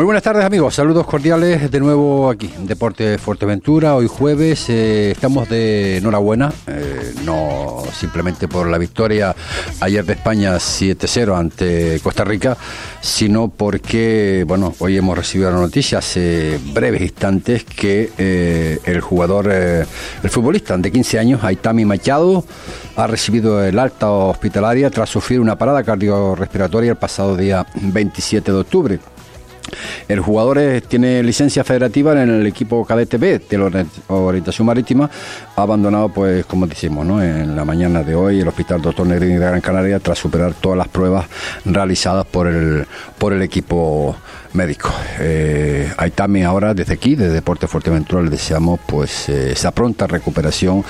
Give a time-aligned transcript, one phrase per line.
[0.00, 3.96] Muy buenas tardes amigos, saludos cordiales de nuevo aquí Deporte Fuerteventura.
[3.96, 9.36] Hoy jueves eh, estamos de enhorabuena, eh, no simplemente por la victoria
[9.78, 12.56] ayer de España 7-0 ante Costa Rica,
[13.02, 19.52] sino porque, bueno, hoy hemos recibido la noticia hace breves instantes que eh, el jugador,
[19.52, 22.42] el futbolista de 15 años, Aitami Machado,
[22.96, 28.58] ha recibido el alta hospitalaria tras sufrir una parada cardiorrespiratoria el pasado día 27 de
[28.58, 28.98] octubre.
[30.08, 35.08] El jugador tiene licencia federativa en el equipo cadete B de la orientación marítima.
[35.56, 37.22] Ha abandonado, pues, como decimos, ¿no?
[37.22, 40.78] en la mañana de hoy el Hospital Doctor Negrini de Gran Canaria tras superar todas
[40.78, 41.26] las pruebas
[41.64, 42.86] realizadas por el,
[43.18, 44.16] por el equipo
[44.52, 44.90] médico.
[45.18, 50.84] Eh, también ahora, desde aquí, de Deporte Fuerteventura, le deseamos pues eh, esa pronta recuperación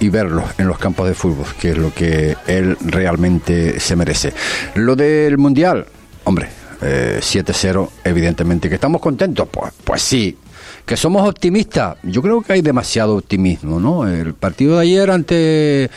[0.00, 4.32] y verlo en los campos de fútbol, que es lo que él realmente se merece.
[4.74, 5.86] Lo del Mundial,
[6.24, 6.48] hombre,
[6.82, 8.68] 7-0, eh, evidentemente.
[8.68, 9.48] ¿Que estamos contentos?
[9.50, 10.36] Pues, pues sí.
[10.84, 11.96] ¿Que somos optimistas?
[12.02, 14.08] Yo creo que hay demasiado optimismo, ¿no?
[14.08, 15.90] El partido de ayer ante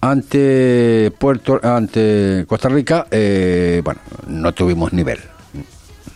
[0.00, 5.20] ante Puerto ante Costa Rica, eh, bueno, no tuvimos nivel.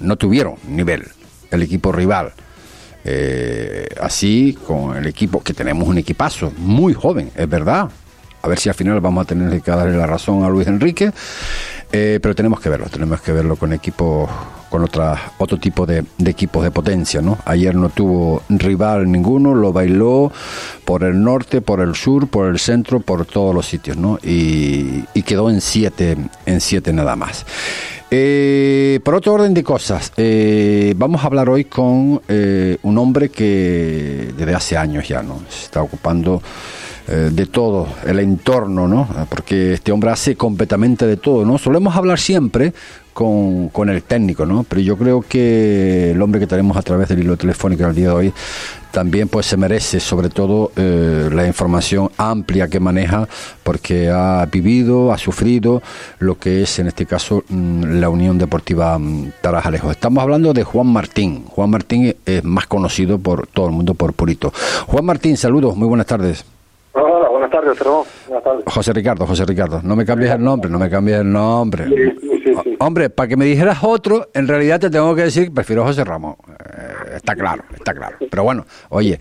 [0.00, 1.04] No tuvieron nivel
[1.50, 2.32] el equipo rival.
[3.04, 7.88] Eh, así con el equipo, que tenemos un equipazo muy joven, es verdad.
[8.42, 11.12] A ver si al final vamos a tener que darle la razón a Luis Enrique.
[11.92, 14.28] Eh, pero tenemos que verlo, tenemos que verlo con equipos,
[14.68, 17.38] con otra, otro tipo de, equipos de potencia, ¿no?
[17.44, 20.32] Ayer no tuvo rival ninguno, lo bailó
[20.84, 24.18] por el norte, por el sur, por el centro, por todos los sitios, ¿no?
[24.22, 27.44] Y, quedó en siete, en siete nada más.
[28.12, 32.20] Eh, por otro orden de cosas, eh, vamos a hablar hoy con
[32.82, 36.40] un hombre que desde hace años ya no se está ocupando
[37.08, 39.08] eh, de todo, el entorno, ¿no?
[39.28, 41.58] Porque este hombre hace completamente de todo, ¿no?
[41.58, 42.72] Solemos hablar siempre
[43.12, 44.64] con, con, el técnico, ¿no?
[44.64, 47.94] Pero yo creo que el hombre que tenemos a través del hilo telefónico en el
[47.94, 48.32] día de hoy
[48.96, 53.28] también pues se merece sobre todo eh, la información amplia que maneja
[53.62, 55.82] porque ha vivido, ha sufrido
[56.18, 59.90] lo que es en este caso mm, la Unión Deportiva mm, Tarajalejo.
[59.90, 61.44] Estamos hablando de Juan Martín.
[61.44, 64.50] Juan Martín es más conocido por todo el mundo por Purito.
[64.86, 66.55] Juan Martín, saludos, muy buenas tardes.
[66.98, 67.78] Hola, buenas tardes,
[68.26, 68.64] Buenas tardes.
[68.66, 71.84] José Ricardo, José Ricardo, no me cambies el nombre, no me cambies el nombre.
[72.78, 76.36] Hombre, para que me dijeras otro, en realidad te tengo que decir, prefiero José Ramón.
[76.48, 78.16] Eh, está claro, está claro.
[78.30, 79.18] Pero bueno, oye,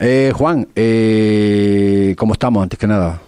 [0.00, 3.20] eh, Juan, eh, ¿cómo estamos antes que nada?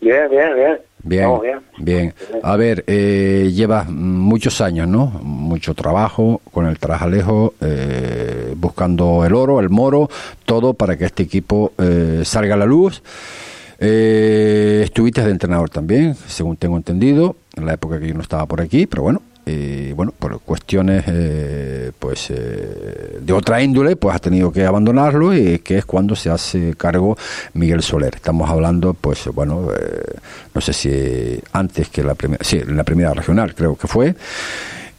[0.00, 0.78] Bien, bien, bien.
[1.02, 1.30] Bien,
[1.78, 2.14] bien.
[2.42, 5.06] A ver, eh, llevas muchos años, ¿no?
[5.22, 10.10] Mucho trabajo con el Trajalejo, eh, buscando el oro, el moro,
[10.44, 13.02] todo para que este equipo eh, salga a la luz.
[13.80, 18.44] Eh, estuviste de entrenador también, según tengo entendido, en la época que yo no estaba
[18.46, 24.14] por aquí, pero bueno, y bueno, por cuestiones eh, pues eh, de otra índole, pues
[24.14, 27.16] ha tenido que abandonarlo y que es cuando se hace cargo
[27.54, 28.14] Miguel Soler.
[28.14, 30.18] Estamos hablando, pues bueno, eh,
[30.54, 34.14] no sé si antes que la primera, sí, la primera regional creo que fue.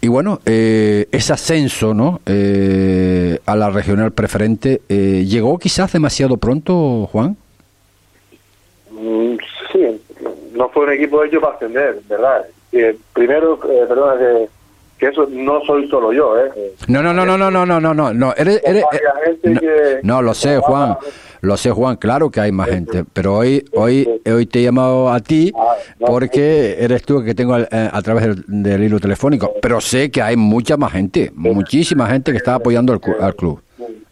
[0.01, 2.21] Y bueno, ese ascenso ¿no?
[2.25, 7.35] a la regional preferente llegó quizás demasiado pronto, Juan.
[8.91, 9.35] Mm,
[9.73, 10.01] sí,
[10.53, 12.45] no fue un equipo hecho para ascender, ¿verdad?
[13.13, 14.50] Primero, eh, perdona, que,
[14.97, 16.74] que, eso no soy solo yo, ¿eh?
[16.88, 18.84] No, no, no, no, no, no, no, no, no, no, eres, eres,
[19.44, 20.97] eh, no, lo sé, Juan,
[21.41, 25.09] lo sé, Juan, claro que hay más gente, pero hoy, hoy, hoy te he llamado
[25.09, 29.53] a ti ah, porque eres tú el que tengo eh, a, través del, hilo telefónico,
[29.62, 33.62] pero sé que hay mucha más gente, muchísima gente que está apoyando al, al club,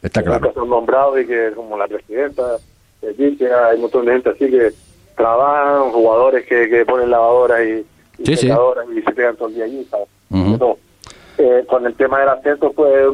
[0.01, 0.47] está claro.
[0.47, 2.57] Que son nombrados y que como la presidenta,
[3.03, 4.71] hay un montón de gente así que
[5.17, 7.85] trabajan, jugadores que, que ponen lavadoras y
[8.19, 9.87] y, se pegan todo el día allí,
[11.39, 13.13] eh, con el tema del ascenso, pues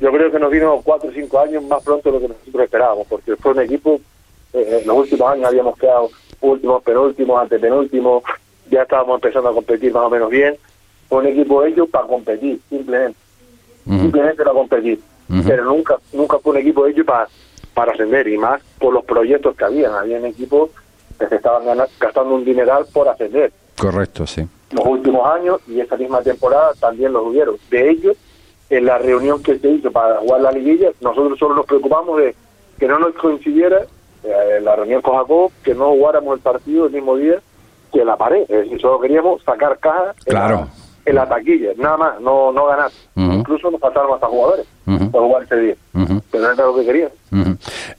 [0.00, 2.64] yo creo que nos vino cuatro o cinco años más pronto de lo que nosotros
[2.64, 4.00] esperábamos, porque fue un equipo,
[4.52, 6.10] eh, en los últimos años habíamos quedado
[6.40, 8.24] últimos, penúltimos, antepenúltimos,
[8.70, 10.56] ya estábamos empezando a competir más o menos bien.
[11.08, 13.18] Fue un equipo hecho para competir, simplemente.
[13.84, 15.00] Simplemente para competir.
[15.46, 17.28] Pero nunca nunca fue un equipo hecho para,
[17.74, 19.92] para ascender, y más por los proyectos que habían.
[19.92, 20.70] Habían equipos
[21.18, 21.64] que se estaban
[21.98, 23.52] gastando un dineral por ascender.
[23.78, 24.46] Correcto, sí.
[24.70, 27.56] Los últimos años y esta misma temporada también los hubieron.
[27.70, 28.16] De ellos,
[28.68, 32.34] en la reunión que se hizo para jugar la liguilla, nosotros solo nos preocupamos de
[32.78, 33.82] que no nos coincidiera
[34.22, 37.40] eh, la reunión con Jacob, que no jugáramos el partido el mismo día
[37.92, 38.42] que la pared.
[38.42, 40.68] Es decir, solo queríamos sacar caja claro.
[41.04, 42.90] En la taquilla, nada más, no, no ganar.
[43.16, 45.74] Incluso nos faltaron hasta jugadores por jugar ese día,
[46.30, 47.10] pero era lo que querían.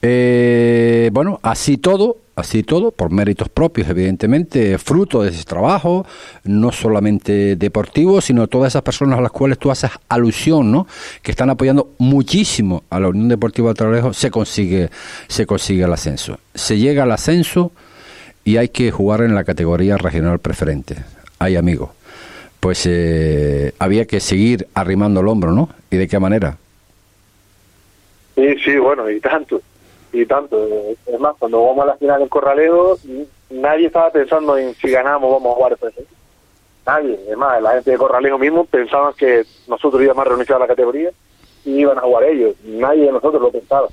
[0.01, 6.06] Eh, bueno, así todo, así todo, por méritos propios, evidentemente, fruto de ese trabajo,
[6.44, 10.88] no solamente deportivo, sino todas esas personas a las cuales tú haces alusión, ¿no?
[11.21, 14.89] Que están apoyando muchísimo a la Unión Deportiva de se consigue,
[15.27, 16.38] se consigue el ascenso.
[16.53, 17.71] Se llega al ascenso
[18.44, 20.98] y hay que jugar en la categoría regional preferente.
[21.39, 21.89] Hay amigos
[22.62, 25.68] pues eh, había que seguir arrimando el hombro, ¿no?
[25.90, 26.58] ¿Y de qué manera?
[28.36, 29.62] Sí, sí, bueno, y tanto,
[30.13, 30.58] y tanto.
[31.08, 32.98] Es más, cuando vamos a la final del Corralejo,
[33.50, 36.06] nadie estaba pensando en si ganamos vamos a jugar el
[36.86, 37.19] Nadie.
[37.30, 40.68] Es más, la gente de Corralejo mismo pensaba que nosotros íbamos a renunciar a la
[40.68, 41.10] categoría
[41.66, 42.56] y iban a jugar ellos.
[42.63, 43.88] Nadie de nosotros lo pensaba.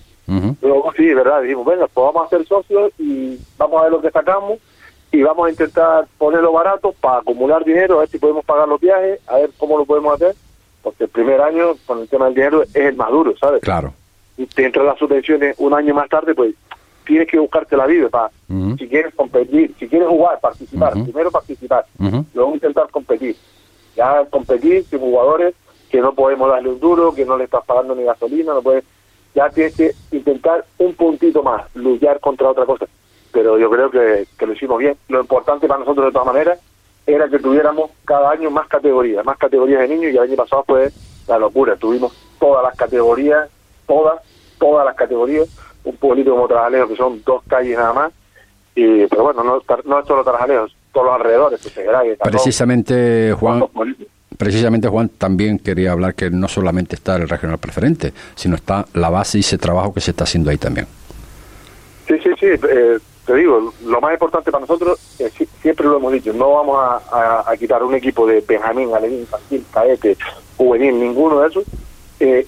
[0.61, 3.93] Luego, sí, es verdad, dijimos, venga, pues vamos a ser socios y vamos a ver
[3.93, 4.59] lo que sacamos
[5.10, 8.81] y vamos a intentar ponerlo barato para acumular dinero, a ver si podemos pagar los
[8.81, 10.34] viajes, a ver cómo lo podemos hacer,
[10.82, 13.62] porque el primer año con el tema del dinero es el más duro, ¿sabes?
[13.62, 13.94] Claro.
[14.37, 16.55] Y te entran las subvenciones un año más tarde, pues
[17.06, 18.31] tienes que buscarte la vida para,
[18.78, 21.87] si quieres competir, si quieres jugar, participar, primero participar,
[22.34, 23.34] luego intentar competir.
[23.96, 25.55] Ya competir sin jugadores
[25.90, 28.84] que no podemos darle un duro, que no le estás pagando ni gasolina, no puedes,
[29.34, 32.87] ya tienes que intentar un puntito más, luchar contra otra cosa
[33.32, 34.96] pero yo creo que, lo hicimos bien.
[35.08, 36.58] Lo importante para nosotros, de todas maneras,
[37.06, 40.64] era que tuviéramos cada año más categorías, más categorías de niños, y el año pasado
[40.66, 40.90] fue
[41.26, 41.76] la locura.
[41.76, 43.48] Tuvimos todas las categorías,
[43.86, 44.20] todas,
[44.58, 45.48] todas las categorías,
[45.84, 48.12] un pueblito como Trajalejo, que son dos calles nada más,
[48.75, 51.72] y, pero bueno, no, no es solo Trajalejo, todos los alrededores,
[52.22, 53.64] Precisamente, Juan...
[54.36, 59.10] Precisamente, Juan, también quería hablar que no solamente está el regional preferente, sino está la
[59.10, 60.86] base y ese trabajo que se está haciendo ahí también.
[62.06, 62.46] Sí, sí, sí.
[62.46, 62.98] Eh,
[63.28, 64.98] te digo, lo más importante para nosotros,
[65.60, 66.78] siempre lo hemos dicho, no vamos
[67.12, 70.16] a, quitar un equipo de Benjamín, Alevín, Infantil, Caete,
[70.56, 71.64] Juvenil, ninguno de esos,
[72.20, 72.46] eh,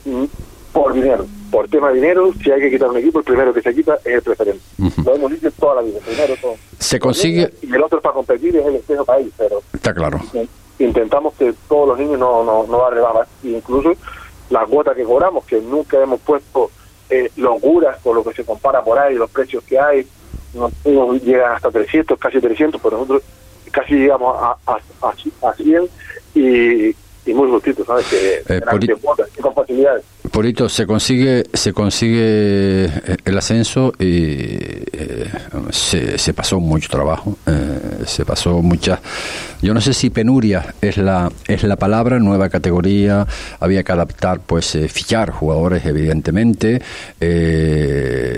[0.72, 1.26] por dinero.
[1.50, 3.96] Por tema de dinero, si hay que quitar un equipo, el primero que se quita
[3.96, 4.62] es el preferente.
[5.04, 6.54] Lo hemos dicho toda la vida, primero todo.
[6.78, 7.52] Se consigue...
[7.60, 9.60] Y el otro para competir es el espejo país, pero...
[9.74, 10.18] Está claro.
[10.78, 13.92] Intentamos que todos los niños no, no, no rebajar, incluso
[14.48, 16.70] la cuota que cobramos, que nunca hemos puesto
[17.10, 20.06] eh, locuras por lo que se compara por ahí, los precios que hay,
[20.54, 23.22] no, llegan hasta 300, casi 300, pero nosotros
[23.70, 25.88] casi llegamos a, a, a, 100
[26.34, 26.94] y,
[27.26, 27.48] y muy
[27.86, 28.06] ¿sabes?
[28.06, 28.60] Que, eh,
[29.40, 30.04] con facilidades.
[30.30, 34.36] Polito, se consigue, se consigue eh, el ascenso y
[34.92, 35.28] eh,
[35.70, 39.00] se, se, pasó mucho trabajo, eh, se pasó mucha,
[39.60, 43.26] yo no sé si penuria es la es la palabra, nueva categoría,
[43.58, 46.80] había que adaptar, pues fichar jugadores, evidentemente,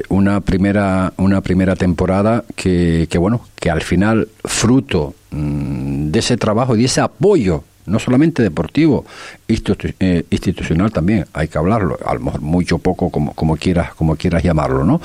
[0.09, 6.37] una primera una primera temporada que, que bueno que al final fruto mm, de ese
[6.37, 9.05] trabajo y de ese apoyo no solamente deportivo,
[9.49, 14.17] eh, institucional también, hay que hablarlo, a lo mejor mucho poco, como, como, quieras, como
[14.17, 15.01] quieras llamarlo, ¿no?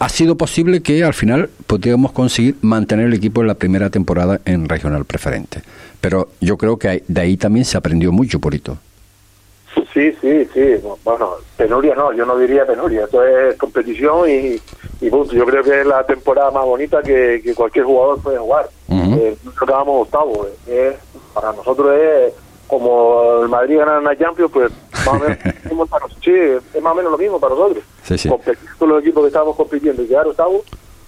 [0.00, 4.40] Ha sido posible que al final pudiéramos conseguir mantener el equipo en la primera temporada
[4.44, 5.62] en regional preferente.
[6.00, 8.78] Pero yo creo que de ahí también se aprendió mucho, Porito.
[9.92, 10.76] Sí, sí, sí.
[11.04, 13.04] Bueno, penuria no, yo no diría penuria.
[13.04, 14.60] Esto es competición y,
[15.00, 15.32] y punto.
[15.32, 18.68] Yo creo que es la temporada más bonita que, cualquier jugador puede jugar.
[18.88, 19.08] Uh
[20.00, 20.46] octavo.
[20.66, 20.94] Es
[21.40, 22.34] para nosotros es
[22.66, 24.72] como el Madrid gana la Champions, pues
[25.06, 25.38] más o menos,
[26.24, 27.84] sí, es más o menos lo mismo para nosotros.
[28.02, 30.62] Sí, Competir con los equipos que estamos compitiendo y quedar octavos,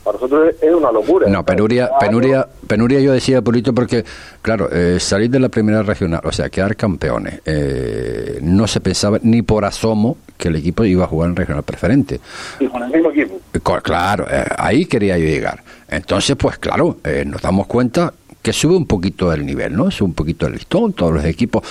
[0.05, 1.29] para nosotros es una locura.
[1.29, 4.05] No, penuria, penuria, penuria yo decía, Purito, porque,
[4.41, 9.19] claro, eh, salir de la primera regional, o sea, quedar campeones, eh, no se pensaba
[9.23, 12.21] ni por asomo que el equipo iba a jugar en regional preferente.
[12.61, 13.41] Y con el mismo equipo.
[13.83, 15.63] Claro, eh, ahí quería yo llegar.
[15.89, 19.91] Entonces, pues claro, nos damos cuenta que sube un poquito el nivel, ¿no?
[19.91, 21.63] Sube un poquito el listón, todos los equipos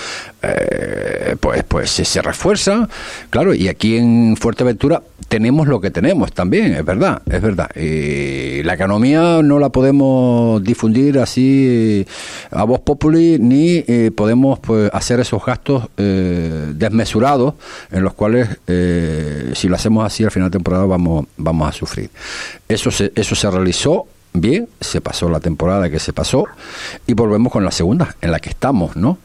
[0.42, 2.88] eh, pues, pues se, refuerzan,
[3.28, 7.70] claro, y aquí en Fuerteventura tenemos lo que tenemos también, es verdad, es verdad.
[7.76, 12.06] Y la economía no la podemos difundir así
[12.50, 17.54] a voz populi, ni eh, podemos pues, hacer esos gastos eh, desmesurados
[17.90, 18.48] en los cuales
[19.54, 22.10] si lo hacemos así al final de temporada vamos, vamos a sufrir.
[22.68, 26.46] Eso se, eso se realizó bien, se pasó la temporada que se pasó
[27.06, 29.18] y volvemos con la segunda, en la que estamos, ¿no?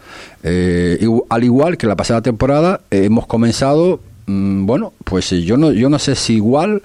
[0.44, 5.90] Eh, al igual que la pasada temporada, hemos comenzado, mm, bueno, pues yo no, yo
[5.90, 6.82] no sé si igual,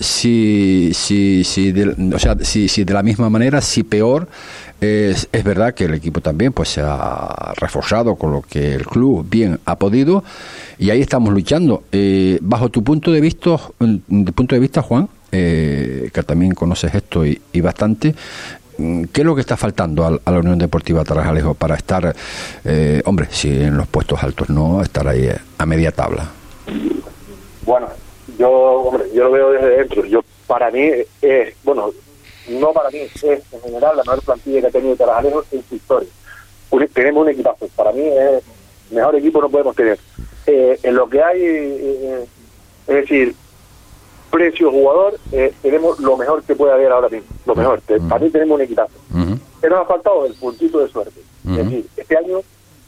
[0.00, 4.28] si, si, si, de, o sea, si, si de la misma manera, si peor.
[4.80, 9.26] Es, verdad que el equipo también pues se ha reforzado con lo que el club
[9.28, 10.22] bien ha podido
[10.78, 11.82] y ahí estamos luchando.
[11.90, 16.94] Eh, bajo tu punto de vista, de punto de vista, Juan, eh, que también conoces
[16.94, 18.14] esto y, bastante,
[18.78, 22.14] mm, ¿qué es lo que está faltando a, la Unión Deportiva Tarajalejo para estar,
[22.64, 26.30] eh, hombre, si en los puestos altos no, estar ahí a media tabla?
[27.64, 27.88] Bueno,
[28.38, 30.04] yo, hombre, yo lo veo desde dentro.
[30.04, 31.90] Yo, para mí, es, bueno,
[32.48, 35.74] no para mí, es en general la mejor plantilla que ha tenido Tarajalejo en su
[35.74, 36.08] historia.
[36.94, 37.68] tenemos un equipazo.
[37.76, 38.42] Para mí, es
[38.90, 39.98] mejor equipo no podemos tener.
[40.46, 42.24] Eh, en lo que hay, eh,
[42.86, 43.34] es decir,
[44.30, 47.80] precio jugador, eh, tenemos lo mejor que puede haber ahora mismo, lo mejor.
[48.08, 48.92] Para mí tenemos un equipazo.
[49.60, 51.20] pero nos ha faltado el puntito de suerte.
[51.48, 52.40] Es decir, este año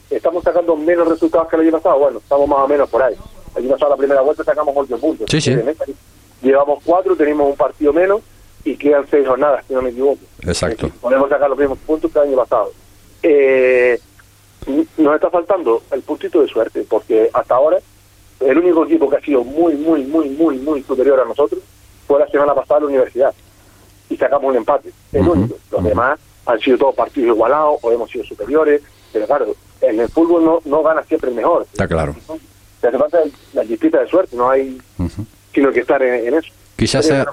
[0.09, 1.99] estamos sacando menos resultados que el año pasado.
[1.99, 3.15] Bueno, estamos más o menos por ahí.
[3.55, 5.29] El año pasado, la primera vuelta, sacamos 8 puntos.
[6.41, 8.21] Llevamos 4, tenemos un partido menos
[8.63, 10.21] y quedan 6 jornadas, si no me equivoco.
[10.43, 10.89] Exacto.
[11.01, 12.71] podemos sacar los mismos puntos que el año pasado.
[13.23, 13.99] Eh,
[14.97, 17.79] nos está faltando el puntito de suerte, porque hasta ahora
[18.41, 21.61] el único equipo que ha sido muy, muy, muy, muy, muy superior a nosotros
[22.07, 23.33] fue la semana pasada la universidad.
[24.09, 24.91] Y sacamos un empate.
[25.13, 25.55] El único.
[25.71, 28.81] Los demás han sido todos partidos igualados o hemos sido superiores.
[29.13, 31.63] Pero claro, en el fútbol no, no gana siempre el mejor.
[31.71, 32.15] Está claro.
[32.81, 33.19] Se hace falta
[33.53, 34.77] la chispita de suerte, no hay
[35.53, 36.51] sino que estar en, eso.
[36.81, 37.27] Quizás sea,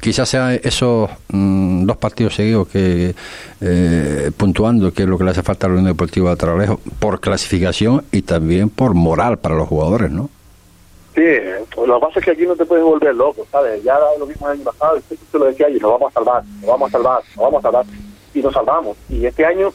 [0.00, 3.14] quizás sea esos mm, dos partidos seguidos que
[3.60, 6.80] eh, puntuando que es lo que le hace falta a la Unión Deportiva de Taralejo
[6.98, 10.28] por clasificación y también por moral para los jugadores, ¿no?
[11.14, 11.22] Sí,
[11.86, 13.80] lo que pasa es que aquí no te puedes volver loco, ¿sabes?
[13.84, 16.44] Ya lo mismo el año pasado, usted te lo decía, y nos vamos a salvar,
[16.44, 17.86] nos vamos a salvar, nos vamos a salvar,
[18.34, 18.96] y nos salvamos.
[19.08, 19.72] Y este año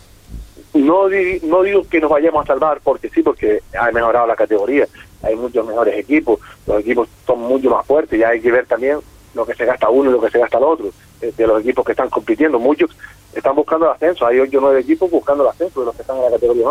[0.74, 1.08] no,
[1.44, 4.90] no digo que nos vayamos a salvar porque sí, porque ha mejorado la categoría,
[5.22, 9.00] hay muchos mejores equipos, los equipos son mucho más fuertes, ya hay que ver también
[9.34, 10.90] lo que se gasta uno y lo que se gasta el otro,
[11.22, 12.90] eh, de los equipos que están compitiendo, muchos
[13.34, 16.02] están buscando el ascenso, hay ocho o nueve equipos buscando el ascenso de los que
[16.02, 16.68] están en la categoría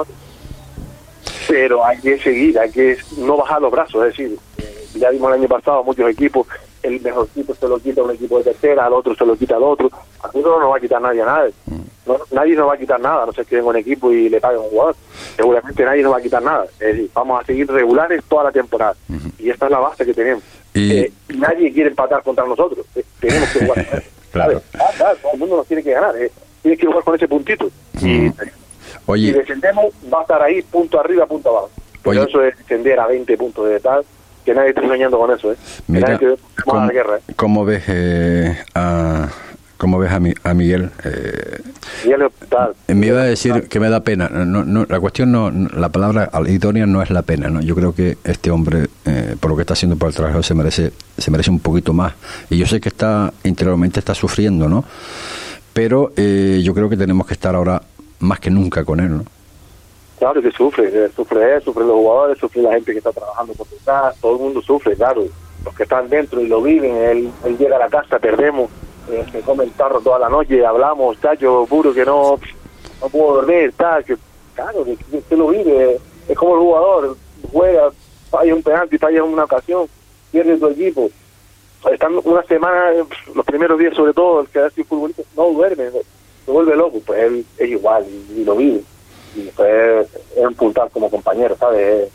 [1.47, 5.29] Pero hay que seguir, hay que no bajar los brazos, es decir, eh, ya vimos
[5.29, 6.47] el año pasado muchos equipos,
[6.89, 9.57] el mejor equipo se lo quita un equipo de tercera, al otro se lo quita
[9.57, 9.91] al otro,
[10.23, 11.55] a no nos va a quitar nadie a nadie
[12.31, 14.57] nadie nos va a quitar nada, no sé que venga un equipo y le pague
[14.57, 14.97] a un jugador.
[15.37, 16.65] Seguramente nadie nos va a quitar nada.
[16.65, 18.97] Es decir, vamos a seguir regulares toda la temporada.
[19.39, 20.43] Y esta es la base que tenemos.
[20.75, 20.93] Y...
[20.93, 22.87] Eh, nadie quiere empatar contra nosotros.
[22.95, 24.03] Eh, tenemos que jugar.
[24.33, 24.63] claro.
[24.75, 25.17] Ah, claro.
[25.23, 26.17] Todo el mundo nos tiene que ganar.
[26.17, 26.31] Eh.
[26.63, 27.71] Tiene que jugar con ese puntito.
[28.01, 28.33] Y
[29.07, 29.27] Oye.
[29.27, 31.71] si descendemos, va a estar ahí, punto arriba, punto abajo.
[32.03, 34.05] Pero eso es descender a 20 puntos de tal
[34.49, 35.53] que nadie esté engañando con eso.
[35.53, 35.57] ¿eh?
[35.89, 36.19] Mira,
[36.65, 37.85] ¿cómo, guerra, ¿cómo ves
[38.75, 39.29] a
[39.79, 40.91] ¿Cómo ves a, mi, a Miguel?
[41.05, 41.61] Eh,
[42.89, 44.29] me iba a decir que me da pena.
[44.29, 47.49] No, no, la cuestión no, la palabra idónea no es la pena.
[47.49, 47.61] ¿no?
[47.61, 50.55] Yo creo que este hombre, eh, por lo que está haciendo por el trabajo, se
[50.55, 52.15] merece, se merece un poquito más.
[52.51, 54.85] Y yo sé que está interiormente está sufriendo, ¿no?
[55.73, 57.81] Pero eh, yo creo que tenemos que estar ahora
[58.19, 59.25] más que nunca con él, ¿no?
[60.19, 63.55] Claro que sufre, eh, sufre él, sufre los jugadores, sufre la gente que está trabajando
[63.55, 65.25] por detrás, todo el mundo sufre, claro.
[65.65, 68.71] Los que están dentro y lo viven, él, él llega a la casa, perdemos
[69.11, 72.39] eh, que come el tarro toda la noche, hablamos, yo puro que no,
[73.01, 74.17] no puedo dormir, está, que
[74.55, 75.99] claro, que, lo vive,
[76.29, 77.17] es como el jugador,
[77.53, 77.91] juega,
[78.31, 79.87] falla un penalti, falla en una ocasión,
[80.31, 81.11] pierde tu equipo.
[81.91, 82.91] Están una semana,
[83.35, 85.91] los primeros días sobre todo, el que hace futbolista no duerme,
[86.45, 88.05] se vuelve loco, pues él es igual
[88.37, 88.83] y, lo vive.
[89.39, 92.09] Y pues es un puntal como compañero, ¿sabes?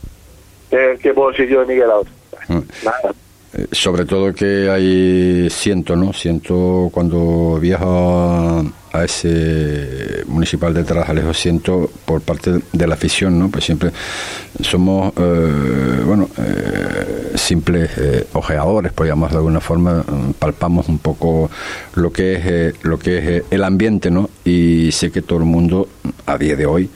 [0.70, 2.12] ¿Qué, puedo decir yo de Miguel Auto?
[2.50, 2.60] Mm.
[2.84, 3.14] Nada.
[3.56, 6.12] Eh, sobre todo que hay siento, ¿no?
[6.12, 13.50] Siento cuando viajo a, ese municipal de Tarajalejo, siento por parte de la afición, ¿no?
[13.50, 13.92] Pues siempre
[14.62, 17.90] somos, eh, bueno, eh, simples
[18.34, 20.04] ojeadores, por llamarlo de alguna forma,
[20.38, 21.50] palpamos un poco
[21.96, 22.36] lo que
[22.70, 24.30] es lo que es el ambiente, ¿no?
[24.46, 25.90] Y sé que todo el mundo
[26.28, 26.90] a día de hoy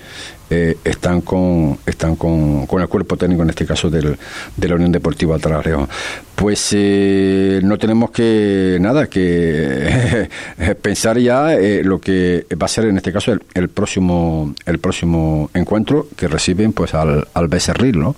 [0.50, 4.18] eh, están con están con, con, el cuerpo técnico en este caso del,
[4.56, 5.88] de la Unión Deportiva Tarareo.
[6.36, 10.30] Pues eh, no tenemos que nada que
[10.82, 15.50] pensar ya eh, lo que va a ser en este caso el, próximo el próximo
[15.54, 18.16] encuentro que reciben pues al, al Becerril, ¿no?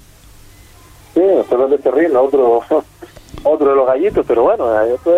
[1.16, 2.62] Sí, el Becerril, otro
[3.44, 5.12] otro de los gallitos, pero bueno, esto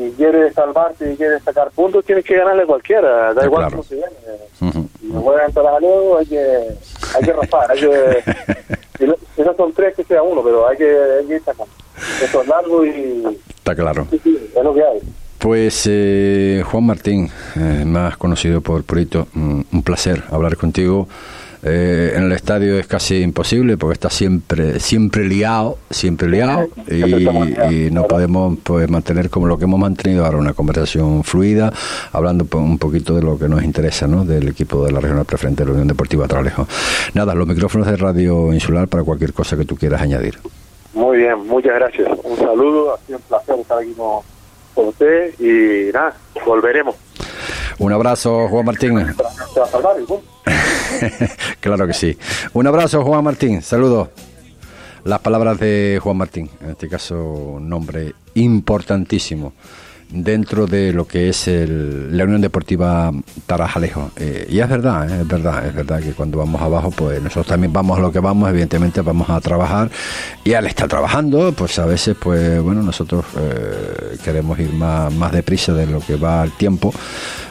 [0.00, 3.82] si quieres salvarte y quieres sacar puntos, tienes que ganarle a cualquiera, da igual cómo
[3.82, 4.14] se gane.
[4.58, 6.68] Si no juegan todas las hay que,
[7.16, 8.22] hay que raspar, hay que,
[9.36, 11.72] si, no, son tres, que sea uno, pero hay que, hay que ir sacando.
[12.22, 13.38] Esto es largo y...
[13.48, 14.06] Está claro.
[14.10, 15.00] Sí, sí, es lo que hay.
[15.38, 21.08] Pues eh, Juan Martín, eh, más conocido por Purito, mm, un placer hablar contigo.
[21.62, 27.90] Eh, en el estadio es casi imposible porque está siempre siempre liado, siempre liado y,
[27.90, 31.72] no podemos pues mantener como lo que hemos mantenido ahora una conversación fluida,
[32.12, 34.24] hablando un poquito de lo que nos interesa, ¿no?
[34.24, 36.66] Del equipo de la regional preferente de la Unión Deportiva Tralejo.
[37.12, 40.38] Nada, los micrófonos de Radio Insular para cualquier cosa que tú quieras añadir.
[40.94, 42.08] Muy bien, muchas gracias.
[42.24, 44.20] Un saludo, ha sido un placer estar aquí con,
[44.74, 46.14] con usted y nada,
[46.46, 46.96] volveremos.
[47.78, 49.06] Un abrazo, Juan Martín.
[51.60, 52.16] claro que sí.
[52.52, 53.62] Un abrazo, Juan Martín.
[53.62, 54.08] Saludos.
[55.04, 59.54] Las palabras de Juan Martín, en este caso, un nombre importantísimo
[60.12, 63.12] dentro de lo que es la Unión Deportiva
[63.46, 64.10] Tarajalejo.
[64.16, 67.46] Eh, y es verdad, eh, es verdad, es verdad que cuando vamos abajo, pues nosotros
[67.46, 69.90] también vamos a lo que vamos, evidentemente vamos a trabajar.
[70.44, 75.32] Y al estar trabajando, pues a veces, pues bueno, nosotros eh, queremos ir más, más
[75.32, 76.92] deprisa de lo que va el tiempo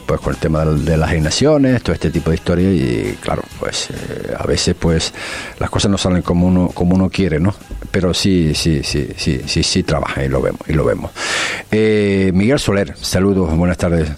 [0.09, 3.91] pues con el tema de las asignaciones, todo este tipo de historias y claro, pues
[3.91, 5.13] eh, a veces pues
[5.59, 7.53] las cosas no salen como uno como uno quiere, ¿no?
[7.91, 11.11] Pero sí, sí, sí, sí, sí, sí trabaja y lo vemos y lo vemos.
[11.69, 14.09] Eh, Miguel Soler, saludos, buenas tardes.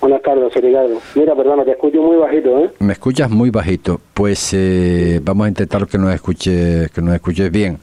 [0.00, 1.02] Buenas tardes, Ricardo.
[1.16, 2.70] Mira, perdona, te escucho muy bajito, ¿eh?
[2.78, 4.00] Me escuchas muy bajito.
[4.14, 7.78] Pues eh, vamos a intentar que nos escuche, que nos escuches bien.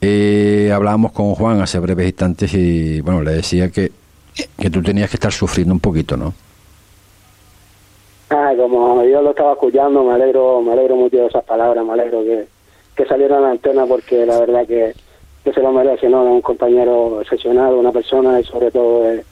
[0.00, 3.90] Eh, hablábamos con Juan hace breves instantes y bueno, le decía que
[4.58, 6.34] que tú tenías que estar sufriendo un poquito, ¿no?
[8.30, 11.92] Ah, como yo lo estaba escuchando, me alegro, me alegro mucho de esas palabras, me
[11.94, 12.46] alegro que,
[12.94, 14.92] que a la antena porque la verdad que,
[15.44, 16.24] que se lo merece, ¿no?
[16.24, 19.24] Un compañero excepcional, una persona y sobre todo de,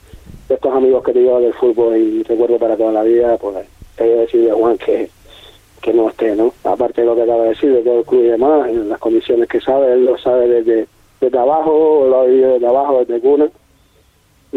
[0.48, 4.26] estos amigos que te llevo del fútbol y recuerdo para toda la vida, pues te
[4.32, 5.10] voy a Juan que,
[5.82, 6.54] que no esté, ¿no?
[6.64, 8.98] Aparte de lo que acaba de decir, de todo el club y demás, en las
[8.98, 10.86] condiciones que sabe, él lo sabe desde,
[11.20, 13.48] desde abajo, lo ha vivido desde abajo, desde cuna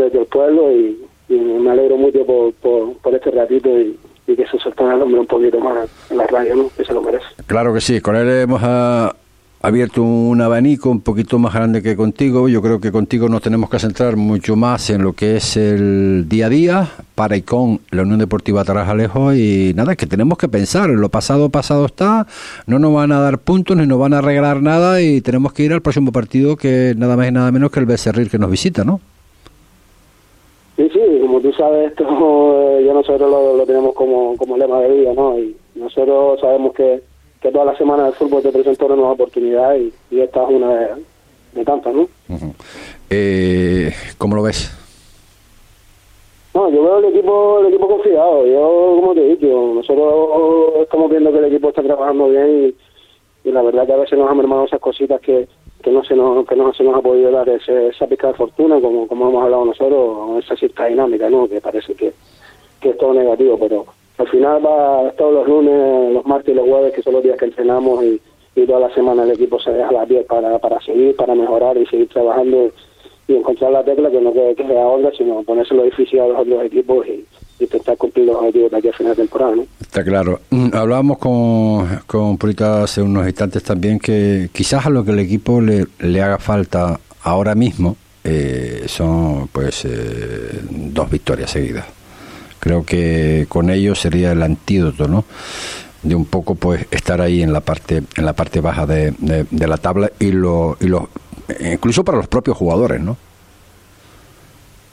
[0.05, 0.97] desde el pueblo y,
[1.29, 5.59] me alegro mucho por, por, este ratito y, que se soltara el hombre un poquito
[5.59, 6.69] más en la radio, ¿no?
[6.75, 7.25] que se lo merece.
[7.47, 9.15] Claro que sí, con él hemos ah,
[9.61, 12.47] abierto un abanico un poquito más grande que contigo.
[12.47, 16.25] Yo creo que contigo nos tenemos que centrar mucho más en lo que es el
[16.27, 20.47] día a día para y con la Unión Deportiva Tarajalejo y nada, que tenemos que
[20.47, 22.27] pensar, lo pasado pasado está,
[22.65, 25.63] no nos van a dar puntos ni nos van a regalar nada y tenemos que
[25.63, 28.49] ir al próximo partido que nada más y nada menos que el Becerril que nos
[28.49, 29.01] visita, ¿no?
[30.79, 32.05] Sí, sí, como tú sabes, esto
[32.79, 35.37] eh, ya nosotros lo, tenemos como, como lema de vida, ¿no?
[35.37, 37.01] Y nosotros sabemos que,
[37.41, 40.97] que toda la semana el fútbol te presenta una nueva oportunidad y, esta es una
[41.51, 42.07] de, tantas, ¿no?
[43.09, 44.71] eh, ¿Cómo lo ves?
[46.53, 48.45] No, yo veo el equipo, el equipo confiado.
[48.45, 52.73] Yo, como te he dicho, nosotros estamos viendo que el equipo está trabajando bien
[53.43, 55.45] y, y la verdad que a veces nos han mermado esas cositas que,
[55.81, 58.33] que no se nos que no se nos ha podido dar ese, esa pizca de
[58.33, 62.13] fortuna como como hemos hablado nosotros esa cierta dinámica no que parece que,
[62.81, 63.85] que es todo negativo pero
[64.17, 67.37] al final va todos los lunes los martes y los jueves que son los días
[67.37, 68.21] que entrenamos y,
[68.55, 71.77] y toda la semana el equipo se deja la piel para, para seguir para mejorar
[71.77, 72.71] y seguir trabajando
[73.27, 76.63] y encontrar la tecla que no quede que onda sino ponérselo difícil a los otros
[76.65, 77.25] equipos y
[77.59, 79.55] intentar cumplir los objetivos de aquí a final de temporada.
[79.55, 79.65] ¿no?
[79.81, 80.39] Está claro.
[80.49, 85.19] Mm, hablábamos con, con Purita hace unos instantes también que quizás a lo que el
[85.19, 91.85] equipo le, le haga falta ahora mismo eh, son pues eh, dos victorias seguidas.
[92.59, 95.25] Creo que con ello sería el antídoto, ¿no?
[96.03, 99.67] de un poco pues estar ahí en la parte en la parte baja de, de,
[99.67, 101.09] la tabla y lo, y lo
[101.59, 103.17] incluso para los propios jugadores no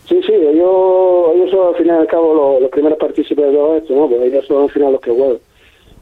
[0.09, 0.96] Sí, sí, ellos
[1.65, 4.09] al final y al cabo los, primeros partícipes de todo esto, ¿no?
[4.09, 5.39] Porque ellos son al final los que juegan.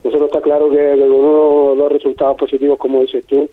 [0.02, 3.48] Nosotros está claro que, que uno los resultados positivos, como dices tú,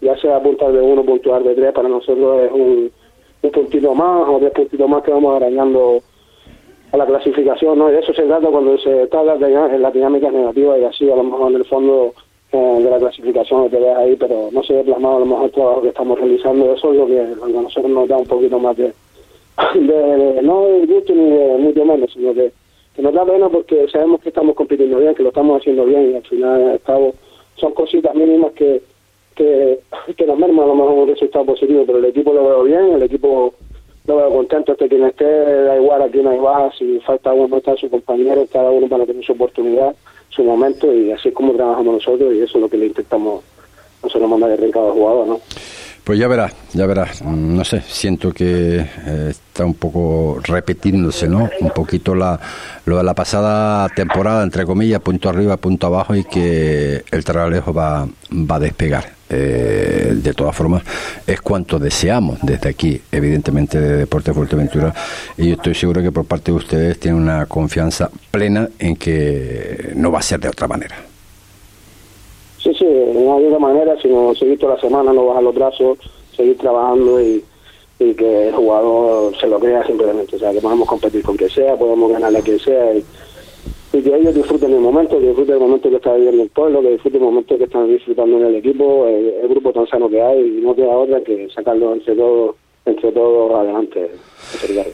[0.00, 2.90] ya sea puntuar de uno, puntuar de tres, para nosotros es un,
[3.42, 6.00] un puntito más o tres puntitos más que vamos arañando
[6.92, 7.90] a la clasificación, ¿no?
[7.90, 11.16] Y de eso se trata cuando se está en la dinámica negativa y así a
[11.16, 12.14] lo mejor en el fondo
[12.52, 15.44] eh, de la clasificación te ves ahí, pero no se ve plasmado a lo mejor
[15.46, 18.58] el trabajo que estamos realizando, eso es lo que a nosotros nos da un poquito
[18.60, 18.92] más de
[19.74, 22.52] de, no de gusto ni de mucho menos, sino que,
[22.94, 26.12] que nos da pena porque sabemos que estamos compitiendo bien, que lo estamos haciendo bien
[26.12, 27.14] y al final al cabo
[27.56, 28.82] son cositas mínimas que,
[29.34, 29.80] que,
[30.16, 32.92] que nos merman a lo mejor un resultado positivo, pero el equipo lo veo bien,
[32.94, 33.54] el equipo
[34.06, 37.56] lo veo contento hasta quien esté, da igual a quién hay baja, si falta uno
[37.56, 39.94] está su compañero, cada uno para tener su oportunidad,
[40.30, 43.44] su momento y así es como trabajamos nosotros y eso es lo que le intentamos
[44.02, 45.40] nosotros mandar de cada jugador, ¿no?
[46.04, 47.22] Pues ya verás, ya verás.
[47.22, 51.48] No sé, siento que eh, está un poco repitiéndose, ¿no?
[51.60, 52.38] Un poquito la,
[52.84, 57.72] lo de la pasada temporada, entre comillas, punto arriba, punto abajo, y que el Trabalejo
[57.72, 59.14] va, va a despegar.
[59.30, 60.82] Eh, de todas formas,
[61.26, 64.92] es cuanto deseamos desde aquí, evidentemente, de Deporte Fuerteventura,
[65.38, 69.92] y yo estoy seguro que por parte de ustedes tienen una confianza plena en que
[69.96, 71.13] no va a ser de otra manera.
[72.64, 75.98] Sí, sí, no de otra manera, sino seguir toda la semana, no bajar los brazos,
[76.34, 77.44] seguir trabajando y,
[77.98, 80.36] que el jugador se lo crea simplemente.
[80.36, 83.04] O sea, que podemos competir con quien sea, podemos ganarle a quien sea y,
[83.92, 86.92] que ellos disfruten el momento, que disfruten el momento que está viviendo el pueblo, que
[86.92, 90.40] disfruten el momento que están disfrutando en el equipo, el, grupo tan sano que hay
[90.40, 94.10] y no queda otra que sacarlo entre todos entre todos adelante.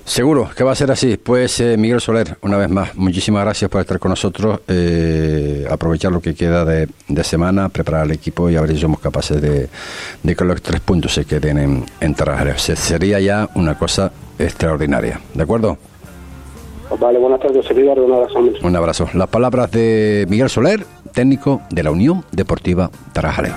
[0.05, 1.17] Seguro que va a ser así.
[1.17, 4.61] Pues eh, Miguel Soler, una vez más, muchísimas gracias por estar con nosotros.
[4.69, 6.89] Eh, aprovechar lo que queda de,
[7.25, 9.69] semana, preparar el equipo y a ver si somos capaces de,
[10.35, 12.15] que los tres puntos se queden en, en
[12.57, 15.21] Sería ya una cosa extraordinaria.
[15.35, 15.77] ¿De acuerdo?
[16.99, 18.05] Vale, buenas tardes, Ricardo.
[18.05, 18.39] Un abrazo.
[18.63, 19.09] Un abrazo.
[19.15, 23.57] Las palabras de Miguel Soler, técnico de la Unión Deportiva Tarajalejo.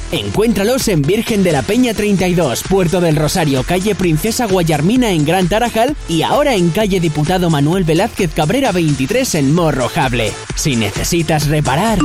[0.11, 5.47] Encuéntralos en Virgen de la Peña 32, Puerto del Rosario, calle Princesa Guayarmina en Gran
[5.47, 10.33] Tarajal y ahora en calle Diputado Manuel Velázquez Cabrera 23 en Morrojable.
[10.55, 11.99] Si necesitas reparar,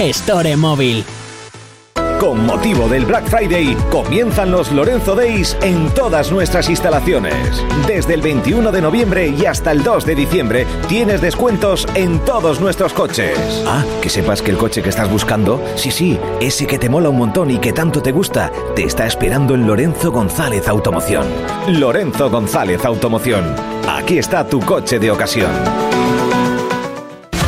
[0.00, 1.04] Store Móvil.
[2.20, 7.34] Con motivo del Black Friday, comienzan los Lorenzo Days en todas nuestras instalaciones.
[7.86, 12.58] Desde el 21 de noviembre y hasta el 2 de diciembre tienes descuentos en todos
[12.58, 13.38] nuestros coches.
[13.66, 17.10] Ah, que sepas que el coche que estás buscando, sí, sí, ese que te mola
[17.10, 21.26] un montón y que tanto te gusta, te está esperando en Lorenzo González Automoción.
[21.68, 23.44] Lorenzo González Automoción.
[23.86, 25.85] Aquí está tu coche de ocasión.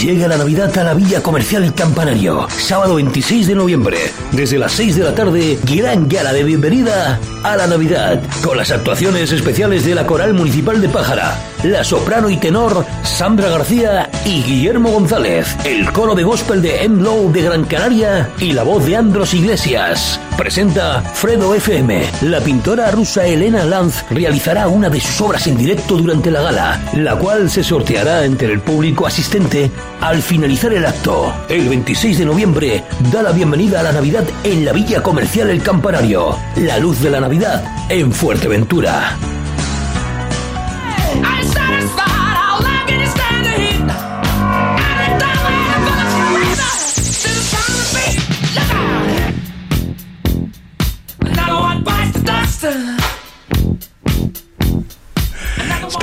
[0.00, 3.98] Llega la Navidad a la Villa Comercial Campanario, sábado 26 de noviembre,
[4.32, 8.70] desde las 6 de la tarde, gran gala de bienvenida a la Navidad, con las
[8.70, 14.42] actuaciones especiales de la Coral Municipal de Pájara, la soprano y tenor Sandra García y
[14.42, 18.96] Guillermo González, el coro de gospel de Low de Gran Canaria y la voz de
[18.96, 20.20] Andros Iglesias.
[20.36, 22.02] Presenta Fredo FM.
[22.22, 26.80] La pintora rusa Elena Lanz realizará una de sus obras en directo durante la gala,
[26.94, 29.70] la cual se sorteará entre el público asistente
[30.00, 31.34] al finalizar el acto.
[31.48, 35.62] El 26 de noviembre da la bienvenida a la Navidad en la Villa Comercial El
[35.62, 36.36] Campanario.
[36.56, 39.16] La luz de la Navidad en Fuerteventura.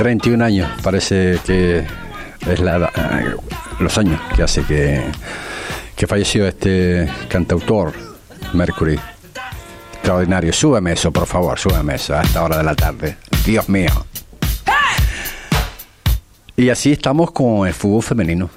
[0.02, 1.84] 31 años, parece que
[2.46, 3.36] es la eh,
[3.78, 5.02] los años que hace que,
[5.96, 7.92] que falleció este cantautor,
[8.52, 8.98] Mercury.
[9.94, 10.52] Extraordinario.
[10.52, 13.16] Súbeme eso, por favor, súbeme eso a esta hora de la tarde.
[13.44, 13.90] Dios mío.
[16.56, 18.50] Y así estamos con el fútbol femenino,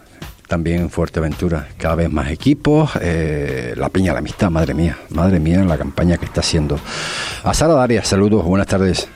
[0.48, 1.70] también en Fuerteventura.
[1.78, 5.78] Cada vez más equipos, eh, la Peña de la Amistad, madre mía, madre mía, la
[5.78, 6.80] campaña que está haciendo.
[7.44, 9.08] A Sara Daria, saludos, buenas tardes.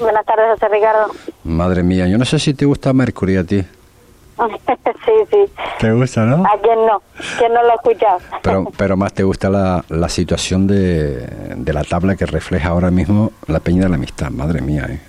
[0.00, 1.12] Buenas tardes, José Ricardo.
[1.44, 3.60] Madre mía, yo no sé si te gusta Mercury a ti.
[5.04, 5.52] sí, sí.
[5.78, 6.44] ¿Te gusta, no?
[6.46, 7.02] ¿A quién no?
[7.38, 8.18] ¿Quién no lo ha escuchado?
[8.42, 12.90] Pero, pero más te gusta la, la situación de, de la tabla que refleja ahora
[12.90, 14.86] mismo la Peña de la Amistad, madre mía.
[14.88, 15.00] ¿eh?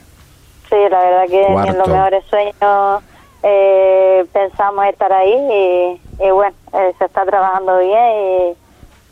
[0.70, 3.04] Sí, la verdad que en los mejores sueños
[3.44, 8.56] eh, pensamos estar ahí y, bueno, eh, se está trabajando bien y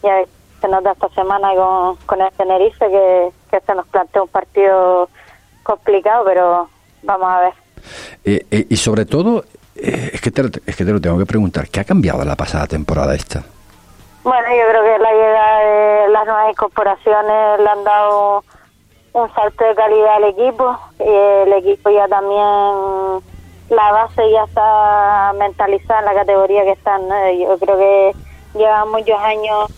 [0.04, 0.24] ya
[0.60, 4.28] se nos da esta semana con, con el Tenerife que, que se nos plantea un
[4.28, 5.10] partido
[5.70, 6.68] complicado, pero
[7.04, 7.54] vamos a ver.
[8.26, 9.44] Eh, eh, y sobre todo,
[9.76, 12.36] eh, es, que te, es que te lo tengo que preguntar, ¿qué ha cambiado la
[12.36, 13.44] pasada temporada esta?
[14.24, 18.44] Bueno, yo creo que la llegada de las nuevas incorporaciones le han dado
[19.14, 23.24] un salto de calidad al equipo y el equipo ya también
[23.70, 27.02] la base ya está mentalizada en la categoría que están.
[27.40, 28.16] Yo creo que
[28.56, 29.70] lleva muchos años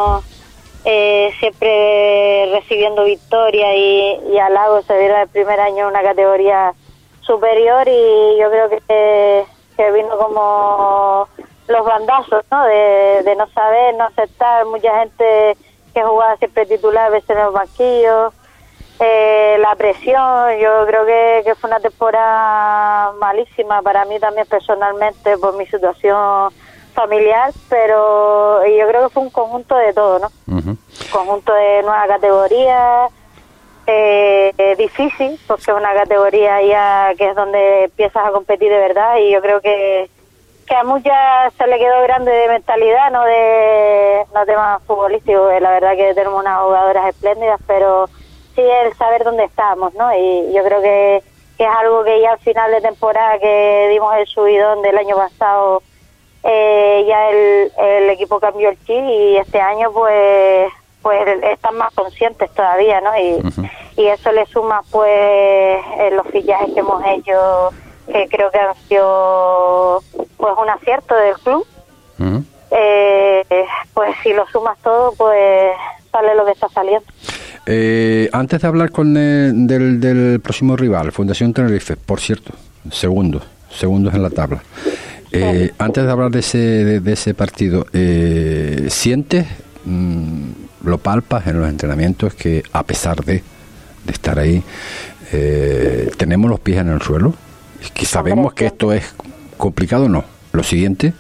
[0.85, 4.85] eh, siempre recibiendo victoria y, y halagos.
[4.85, 6.73] Se dieron el primer año una categoría
[7.21, 9.45] superior y yo creo que,
[9.77, 11.27] que vino como
[11.67, 12.65] los bandazos, ¿no?
[12.65, 14.65] De, no saber, no aceptar.
[14.65, 15.57] Mucha gente
[15.93, 18.33] que jugaba siempre titular, a veces en los banquillos.
[18.99, 25.37] Eh, la presión, yo creo que, que fue una temporada malísima para mí también personalmente
[25.39, 26.53] por mi situación
[26.91, 30.27] familiar, pero yo creo que fue un conjunto de todo, ¿no?
[31.11, 33.07] conjunto de nueva categoría,
[33.87, 39.17] eh, difícil, porque es una categoría ya que es donde empiezas a competir de verdad
[39.17, 40.09] y yo creo que,
[40.65, 45.71] que a muchas se le quedó grande de mentalidad, no de no temas futbolísticos, la
[45.71, 48.07] verdad que tenemos unas jugadoras espléndidas, pero
[48.55, 50.13] sí el saber dónde estamos, ¿no?
[50.15, 51.23] Y yo creo que,
[51.57, 55.15] que es algo que ya al final de temporada que dimos el subidón del año
[55.15, 55.81] pasado,
[56.43, 61.91] eh, ya el, el equipo cambió el chip y este año pues pues están más
[61.95, 63.09] conscientes todavía, ¿no?
[63.17, 63.41] Y,
[64.01, 67.69] y eso le suma pues eh, los fichajes que hemos hecho,
[68.05, 70.03] que creo que han sido
[70.37, 71.65] pues un acierto del club.
[72.69, 73.43] eh,
[73.95, 75.71] pues si lo sumas todo, pues
[76.11, 77.05] sale lo que está saliendo.
[77.65, 82.53] Eh, antes de hablar con el, del, del próximo rival, Fundación Tenerife, por cierto,
[82.91, 84.61] segundo, segundos en la tabla.
[85.31, 89.47] Eh, antes de hablar de ese, de, de ese partido, eh, ¿sientes
[89.85, 90.51] mmm,
[90.83, 93.43] lo palpas en los entrenamientos que a pesar de,
[94.05, 94.63] de estar ahí,
[95.31, 97.33] eh, tenemos los pies en el suelo.
[97.81, 99.13] Es que sabemos que esto es
[99.57, 100.23] complicado, ¿no?
[100.51, 101.13] Lo siguiente.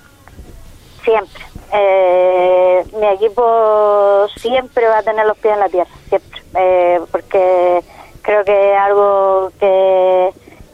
[1.03, 1.43] Siempre.
[1.73, 6.41] Eh, mi equipo siempre va a tener los pies en la tierra, siempre.
[6.59, 7.81] Eh, porque
[8.21, 10.29] creo que algo que,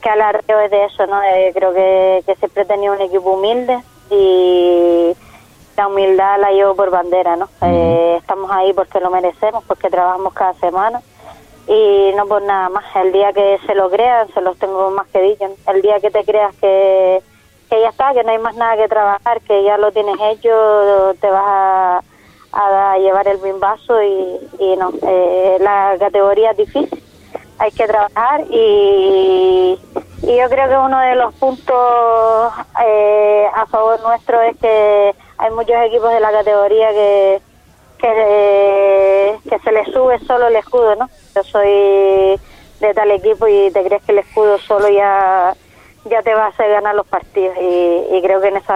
[0.08, 1.22] que alargeo es de eso, ¿no?
[1.22, 3.78] Eh, creo que, que siempre he tenido un equipo humilde
[4.10, 5.13] y
[5.76, 7.50] la humildad la llevo por bandera, ¿no?
[7.62, 11.02] eh, estamos ahí porque lo merecemos, porque trabajamos cada semana
[11.67, 12.86] y no por nada más.
[12.96, 15.46] El día que se lo crean, se los tengo más que dicho.
[15.67, 17.22] El día que te creas que,
[17.70, 21.15] que ya está, que no hay más nada que trabajar, que ya lo tienes hecho,
[21.20, 22.02] te vas a,
[22.54, 24.93] a llevar el bimbazo y, y no.
[25.02, 27.04] Eh, la categoría es difícil,
[27.60, 29.80] hay que trabajar y,
[30.24, 32.54] y yo creo que uno de los puntos
[32.86, 37.41] eh, a favor nuestro es que hay muchos equipos de la categoría que
[37.98, 41.10] que, se les sube solo el escudo, ¿no?
[41.36, 42.39] Yo soy
[42.80, 45.56] de tal equipo y te crees que el escudo solo ya
[46.06, 48.74] ya te va a hacer ganar los partidos y, y creo que en ese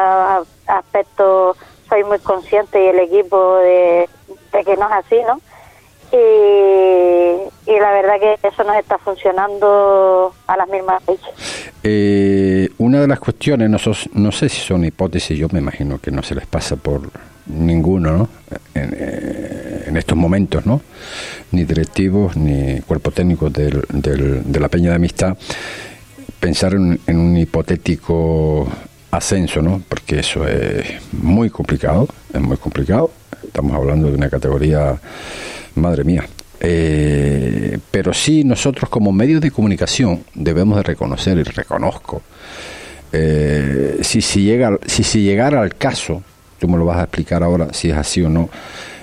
[0.67, 1.55] aspecto
[1.87, 4.09] soy muy consciente y el equipo de
[4.51, 5.39] que no es así, ¿no?
[6.11, 11.31] Y, y, la verdad que eso nos está funcionando a las mismas fechas.
[11.83, 15.99] Eh, una de las cuestiones, no, sos, no sé si son hipótesis, yo me imagino
[15.99, 17.09] que no se les pasa por
[17.47, 18.29] ninguno ¿no?
[18.75, 20.81] en, eh, en, estos momentos, ¿no?
[21.51, 25.37] ni directivos ni cuerpo técnico del, del, de la Peña de Amistad,
[26.39, 28.67] pensar en, en, un hipotético
[29.11, 29.81] ascenso, ¿no?
[29.87, 33.11] porque eso es muy complicado, es muy complicado,
[33.45, 34.99] estamos hablando de una categoría,
[35.75, 36.25] madre mía.
[36.59, 42.21] Eh, pero sí nosotros como medios de comunicación debemos de reconocer y reconozco
[43.11, 46.21] eh, si, si, llega, si se llegara al caso
[46.61, 48.47] tú me lo vas a explicar ahora si es así o no,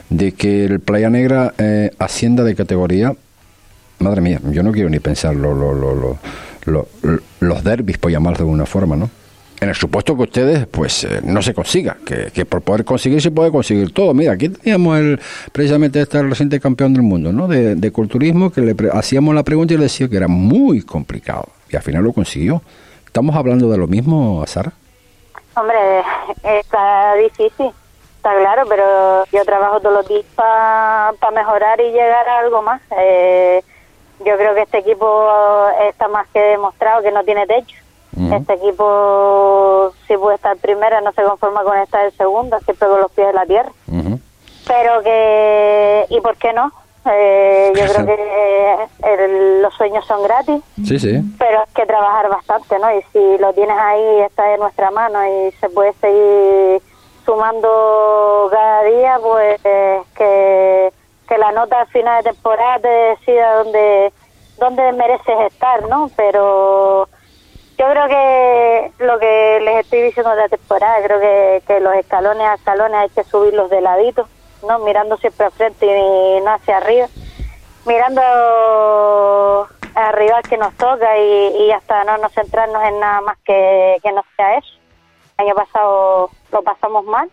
[0.08, 3.12] de que el Playa Negra eh, ascienda de categoría,
[3.98, 5.74] madre mía, yo no quiero ni pensar lo, lo,
[6.64, 6.88] lo,
[7.40, 9.10] los derbis, por llamarlo de alguna forma, ¿no?
[9.60, 13.20] En el supuesto que ustedes, pues, eh, no se consiga, que, que, por poder conseguir
[13.20, 14.14] se puede conseguir todo.
[14.14, 17.48] Mira, aquí teníamos el, precisamente este reciente campeón del mundo, ¿no?
[17.48, 21.46] De, de culturismo, que le hacíamos la pregunta y le decía que era muy complicado.
[21.70, 22.62] Y al final lo consiguió.
[23.04, 24.72] ¿Estamos hablando de lo mismo, Sara?
[25.56, 26.04] Hombre,
[26.44, 27.72] está difícil,
[28.16, 32.62] está claro, pero yo trabajo todos los días para pa mejorar y llegar a algo
[32.62, 32.80] más.
[32.96, 33.60] Eh,
[34.20, 37.74] yo creo que este equipo está más que demostrado que no tiene techo.
[38.16, 43.00] Este equipo, si puede estar primero, no se conforma con estar en segunda, siempre con
[43.00, 43.72] los pies en la tierra.
[44.66, 46.72] Pero que, ¿y por qué no?
[47.10, 51.20] Eh, yo creo que el, los sueños son gratis, sí, sí.
[51.38, 52.92] pero hay que trabajar bastante, ¿no?
[52.92, 56.82] Y si lo tienes ahí, está en nuestra mano y se puede seguir
[57.24, 60.92] sumando cada día, pues que,
[61.28, 64.12] que la nota al final de temporada te decida dónde,
[64.58, 66.10] dónde mereces estar, ¿no?
[66.16, 67.08] Pero
[67.78, 71.94] yo creo que lo que les estoy diciendo de la temporada, creo que, que los
[71.94, 74.28] escalones a escalones hay que subirlos de ladito
[74.66, 77.06] no mirando siempre al frente y no hacia arriba,
[77.86, 83.96] mirando arriba que nos toca y, y hasta no nos centrarnos en nada más que,
[84.02, 84.68] que no sea eso.
[85.38, 87.30] El año pasado lo pasamos mal,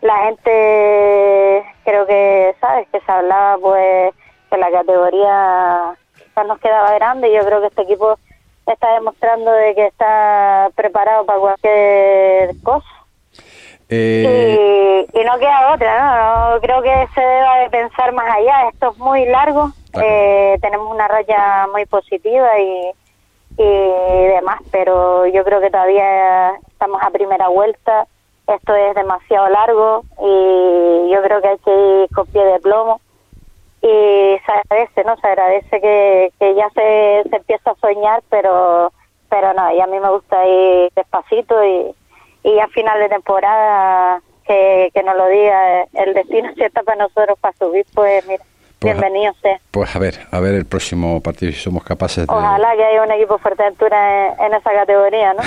[0.00, 2.88] la gente creo que, ¿sabes?
[2.90, 4.14] Que se hablaba pues
[4.50, 8.18] que la categoría quizás nos quedaba grande y yo creo que este equipo
[8.66, 12.96] está demostrando de que está preparado para cualquier cosa
[13.88, 15.06] eh...
[15.12, 16.54] Y, y, no queda otra, ¿no?
[16.54, 16.60] ¿no?
[16.60, 18.68] Creo que se debe de pensar más allá.
[18.68, 20.08] Esto es muy largo, claro.
[20.08, 22.90] eh, tenemos una raya muy positiva y,
[23.58, 28.06] y demás, pero yo creo que todavía estamos a primera vuelta.
[28.48, 33.00] Esto es demasiado largo y yo creo que hay que ir con pie de plomo
[33.86, 35.16] y se agradece, ¿no?
[35.16, 38.92] Se agradece que, que ya se, se empieza a soñar, pero
[39.28, 41.94] pero no, y a mí me gusta ir despacito y,
[42.44, 47.02] y a final de temporada que, que nos lo diga el destino si está para
[47.04, 48.44] nosotros para subir, pues mira,
[48.78, 49.58] pues, Bienvenido sea.
[49.70, 52.32] Pues a ver, a ver el próximo partido si somos capaces de...
[52.32, 55.40] Ojalá que haya un equipo Fuerteventura en, en esa categoría, ¿no?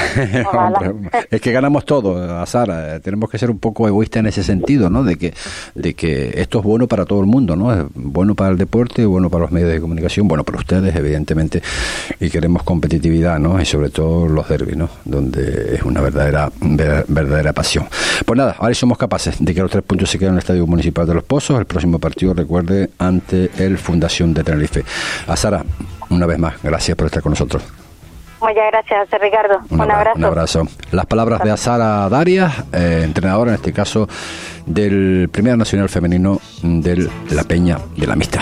[0.50, 0.94] Ojalá.
[1.30, 3.00] es que ganamos todo, Sara.
[3.02, 5.04] Tenemos que ser un poco egoístas en ese sentido, ¿no?
[5.04, 5.36] De que,
[5.76, 7.72] de que esto es bueno para todo el mundo, ¿no?
[7.72, 11.62] Es bueno para el deporte, bueno para los medios de comunicación, bueno para ustedes, evidentemente.
[12.20, 13.62] Y queremos competitividad, ¿no?
[13.62, 14.89] Y sobre todo los derbis, ¿no?
[15.06, 17.88] Donde es una verdadera, verdadera pasión.
[18.26, 20.65] Pues nada, ahora somos capaces de que los tres puntos se queden en el Estadio
[20.65, 21.60] Municipal de Los Pozos.
[21.60, 23.18] El próximo partido, recuerde, antes
[23.58, 24.84] el Fundación de Tenerife.
[25.27, 25.63] A Sara,
[26.10, 27.63] una vez más, gracias por estar con nosotros.
[28.41, 29.60] Muchas gracias, Ricardo.
[29.69, 30.17] Un, abrazo.
[30.17, 30.67] Un abrazo.
[30.91, 34.08] Las palabras de Sara Darias, eh, entrenadora en este caso
[34.65, 38.41] del Primer Nacional Femenino de La Peña de la Amistad.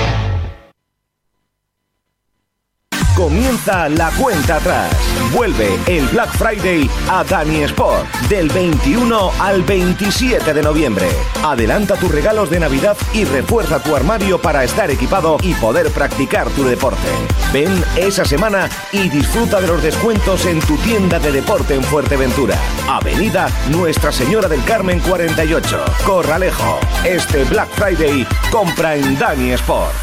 [3.21, 4.91] Comienza la cuenta atrás.
[5.31, 11.07] Vuelve el Black Friday a Dani Sport del 21 al 27 de noviembre.
[11.43, 16.49] Adelanta tus regalos de Navidad y refuerza tu armario para estar equipado y poder practicar
[16.49, 17.07] tu deporte.
[17.53, 22.57] Ven esa semana y disfruta de los descuentos en tu tienda de deporte en Fuerteventura.
[22.89, 26.79] Avenida Nuestra Señora del Carmen 48, Corralejo.
[27.05, 29.93] Este Black Friday compra en Dani Sport.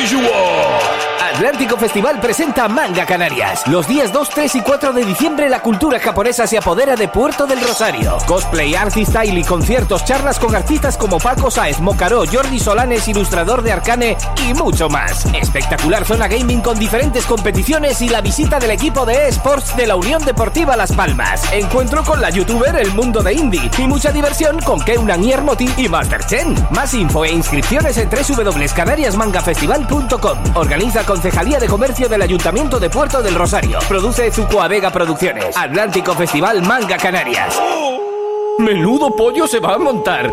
[0.00, 0.99] visual.
[1.34, 3.64] Atlántico Festival presenta Manga Canarias.
[3.68, 7.46] Los días 2, 3 y 4 de diciembre la cultura japonesa se apodera de Puerto
[7.46, 8.18] del Rosario.
[8.26, 13.70] Cosplay, style y conciertos, charlas con artistas como Paco Saez, Mocaró, Jordi Solanes, ilustrador de
[13.70, 14.16] Arcane
[14.48, 15.24] y mucho más.
[15.26, 19.94] Espectacular zona gaming con diferentes competiciones y la visita del equipo de eSports de la
[19.94, 21.44] Unión Deportiva Las Palmas.
[21.52, 25.70] Encuentro con la youtuber El Mundo de Indie y mucha diversión con Keunan y Hermoti
[25.76, 26.56] y Master Chen.
[26.70, 30.56] Más info e inscripciones en www.canariasmangafestival.com.
[30.56, 33.78] Organiza con Concejalía de Comercio del Ayuntamiento de Puerto del Rosario.
[33.86, 35.54] Produce Zucoa Vega Producciones.
[35.54, 37.60] Atlántico Festival Manga Canarias.
[38.58, 40.32] Menudo pollo se va a montar.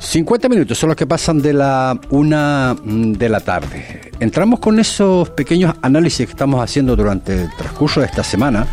[0.00, 4.10] ...50 minutos son los que pasan de la una de la tarde.
[4.20, 8.66] Entramos con esos pequeños análisis que estamos haciendo durante el transcurso de esta semana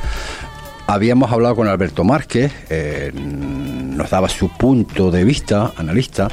[0.87, 6.27] Habíamos hablado con Alberto Márquez, eh, nos daba su punto de vista, analista,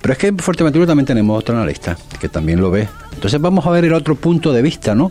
[0.00, 2.88] pero es que en Fuerteventura también tenemos otro analista que también lo ve.
[3.14, 5.10] Entonces vamos a ver el otro punto de vista, ¿no?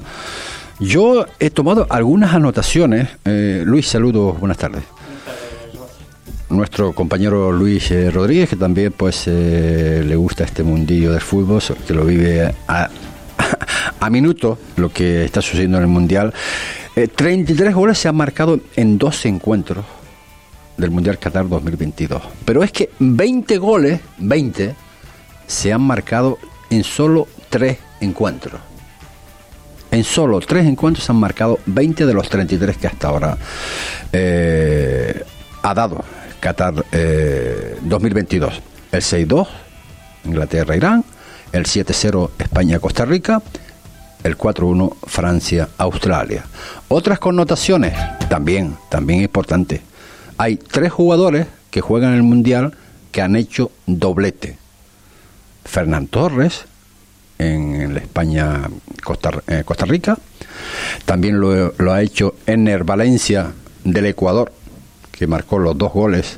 [0.79, 3.09] Yo he tomado algunas anotaciones.
[3.25, 4.83] Eh, Luis, saludos, buenas tardes.
[6.49, 11.93] Nuestro compañero Luis eh, Rodríguez, que también pues le gusta este mundillo del fútbol, que
[11.93, 12.89] lo vive a,
[13.99, 16.33] a minuto lo que está sucediendo en el Mundial.
[16.95, 19.85] 33 eh, goles se han marcado en dos encuentros
[20.77, 22.21] del Mundial Qatar 2022.
[22.45, 24.75] Pero es que 20 goles, 20,
[25.45, 26.37] se han marcado
[26.69, 28.61] en solo tres encuentros.
[29.91, 33.37] En solo tres encuentros se han marcado 20 de los 33 que hasta ahora
[34.11, 35.23] eh,
[35.61, 36.03] ha dado
[36.39, 36.73] Qatar
[37.81, 38.53] 2022.
[38.53, 39.47] Eh, el 6-2,
[40.25, 41.03] Inglaterra-Irán.
[41.51, 43.41] El 7-0, España-Costa Rica
[44.25, 46.43] el 4-1 Francia-Australia.
[46.87, 47.93] Otras connotaciones,
[48.27, 49.81] también, también importante.
[50.37, 52.73] Hay tres jugadores que juegan el Mundial
[53.11, 54.57] que han hecho doblete.
[55.63, 56.65] Fernán Torres
[57.37, 58.61] en la España
[59.03, 60.17] Costa, eh, Costa Rica,
[61.05, 63.51] también lo, ha hecho Ener Valencia
[63.83, 64.51] del Ecuador,
[65.11, 66.37] que marcó los dos goles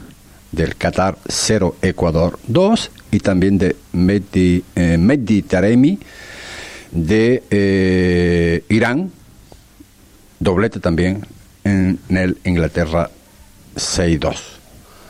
[0.51, 5.99] del Qatar 0 Ecuador 2 y también de Mehdi, eh, Taremi
[6.91, 9.11] de eh, Irán,
[10.39, 11.25] doblete también
[11.63, 13.09] en, el Inglaterra
[13.75, 14.35] 6-2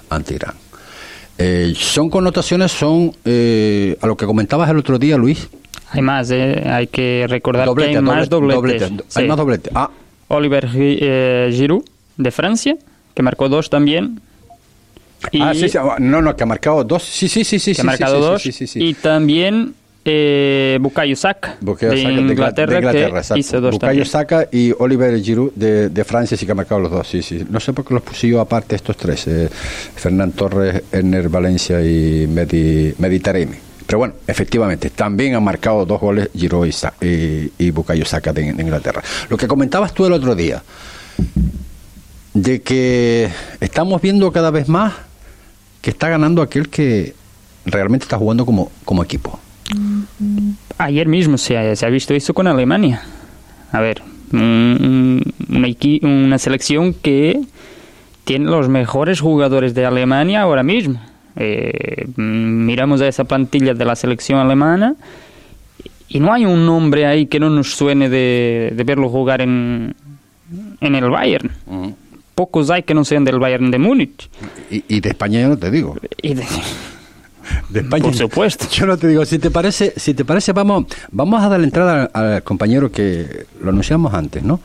[0.09, 0.55] ante Irán.
[1.37, 5.49] Eh, son connotaciones, son eh, a lo que comentabas el otro día, Luis.
[5.91, 8.91] Hay más, hay que recordar que hay más dobletes.
[9.15, 9.71] Hay más dobletes.
[9.75, 9.89] Ah.
[10.29, 11.85] Oliver Giroud,
[12.17, 12.75] de Francia,
[13.13, 14.19] que marcó dos también.
[15.39, 17.03] ah, sí, sí, no, no, que ha marcado dos.
[17.03, 17.73] Sí, sí, sí, sí.
[17.73, 18.43] Que ha marcado dos.
[18.75, 19.75] Y también
[20.09, 26.37] eh, Bukayo Saka, de, Inglaterra, que hizo dos Bukayo Saka y Oliver Giroud de, Francia
[26.37, 27.45] sí que ha marcado los dos, sí, sí.
[27.49, 29.49] No sé por qué los puse yo aparte estos tres, eh,
[29.95, 32.93] Fernán Torres, Enner Valencia y Medi,
[33.85, 36.67] Pero bueno, efectivamente, también han marcado dos goles Giroud
[37.01, 39.03] y, y, Bukayo Saka de, de Inglaterra.
[39.29, 40.63] Lo que comentabas tú el otro día,
[42.33, 43.29] de que
[43.59, 44.93] estamos viendo cada vez más
[45.81, 47.15] que está ganando aquel que
[47.65, 49.39] realmente está jugando como, como equipo.
[50.77, 53.01] Ayer mismo se ha, se ha visto eso con Alemania.
[53.71, 54.01] A ver,
[54.31, 55.67] una,
[56.01, 57.41] una selección que
[58.23, 60.99] tiene los mejores jugadores de Alemania ahora mismo.
[61.35, 64.95] Eh, miramos a esa plantilla de la selección alemana
[66.09, 69.95] y no hay un nombre ahí que no nos suene de, verlo jugar en,
[70.81, 71.51] en el Bayern.
[72.33, 74.29] Pocos hay que no sean del Bayern de Múnich.
[74.69, 75.95] Y, de España yo no te digo.
[76.21, 76.45] Y de,
[77.69, 78.03] de España.
[78.03, 78.67] Por supuesto.
[78.71, 81.65] Yo no te digo, si te parece, si te parece, vamos, vamos a dar la
[81.65, 84.59] entrada al, compañero que lo anunciamos antes, ¿no?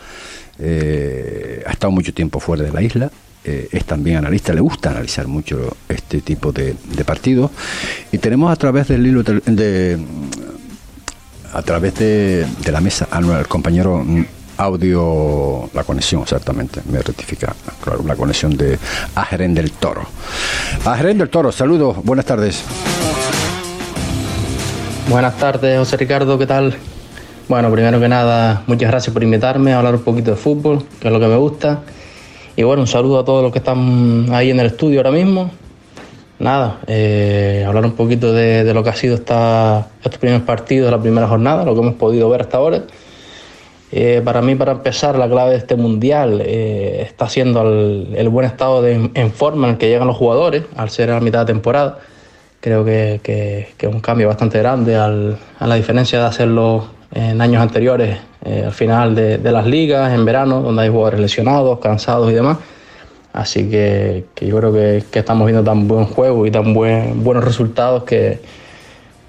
[0.58, 3.10] Eh, ha estado mucho tiempo fuera de la isla.
[3.44, 7.50] Eh, es también analista, le gusta analizar mucho este tipo de, partidos.
[8.12, 9.98] Y tenemos a través del hilo de,
[11.52, 14.04] a través de, de la mesa al compañero
[14.62, 18.78] audio, la conexión exactamente, me rectifica, claro, la conexión de
[19.14, 20.02] Ajeren del Toro.
[20.84, 22.62] Ajeren del Toro, saludos, buenas tardes.
[25.08, 26.76] Buenas tardes, José Ricardo, ¿qué tal?
[27.48, 31.08] Bueno, primero que nada, muchas gracias por invitarme a hablar un poquito de fútbol, que
[31.08, 31.80] es lo que me gusta.
[32.56, 35.50] Y bueno, un saludo a todos los que están ahí en el estudio ahora mismo.
[36.38, 40.90] Nada, eh, hablar un poquito de, lo que ha sido esta, estos primeros partidos de
[40.90, 42.82] la primera jornada, lo que hemos podido ver hasta ahora.
[43.94, 48.46] Eh, para mí, para empezar, la clave de este mundial eh, está siendo el, buen
[48.46, 51.52] estado de, en forma en el que llegan los jugadores al ser a mitad de
[51.52, 51.98] temporada.
[52.60, 53.20] Creo que,
[53.78, 58.72] es un cambio bastante grande a la diferencia de hacerlo en años anteriores, eh, al
[58.72, 62.58] final de, las ligas, en verano, donde hay jugadores lesionados, cansados y demás.
[63.34, 68.04] Así que, yo creo que, estamos viendo tan buen juego y tan buen, buenos resultados
[68.04, 68.40] que,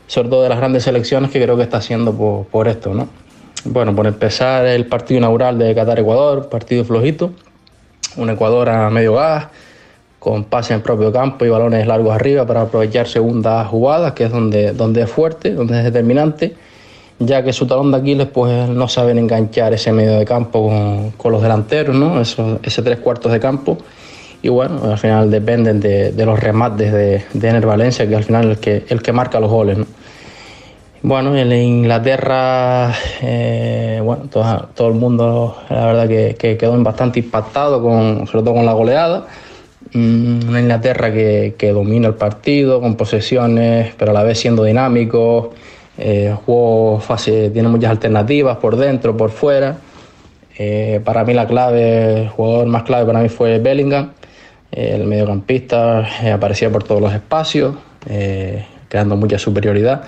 [0.08, 3.23] sobre todo de las grandes selecciones, que creo que está haciendo por, por esto, ¿no?
[3.66, 7.32] Bueno, por empezar el partido inaugural de Qatar-Ecuador, partido flojito,
[8.18, 9.48] un Ecuador a medio gas,
[10.20, 14.32] con pase en propio campo y balones largos arriba para aprovechar segundas jugadas, que es
[14.32, 16.56] donde, donde es fuerte, donde es determinante,
[17.20, 20.70] ya que su talón de Aquiles pues no saben enganchar ese medio de campo
[21.16, 22.20] con, los delanteros, ¿no?
[22.20, 23.78] Eso, ese tres cuartos de campo.
[24.42, 28.44] Y bueno, al final dependen de, los remates de, de Ener Valencia, que al final
[28.44, 29.78] es el que, el que marca los goles.
[29.78, 29.86] ¿no?
[31.06, 38.26] Bueno, en Inglaterra, eh, bueno, todo, el mundo, la verdad que, quedó bastante impactado, con,
[38.26, 39.28] sobre todo con la goleada.
[39.92, 45.54] Mm, una Inglaterra que, domina el partido, con posesiones, pero a la vez siendo dinámico.
[45.98, 49.76] Eh, juego fácil, tiene muchas alternativas por dentro, por fuera.
[50.58, 54.14] Eh, para mí la clave, el jugador más clave para mí fue Bellingham.
[54.72, 57.76] el mediocampista aparecía por todos los espacios,
[58.88, 60.04] creando mucha superioridad.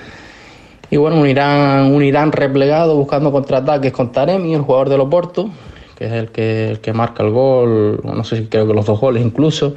[0.89, 5.49] Y bueno, un Irán, un Irán replegado buscando contraataques con Taremi, el jugador del Oporto,
[5.97, 8.99] que es el que, que marca el gol, no sé si creo que los dos
[8.99, 9.75] goles incluso,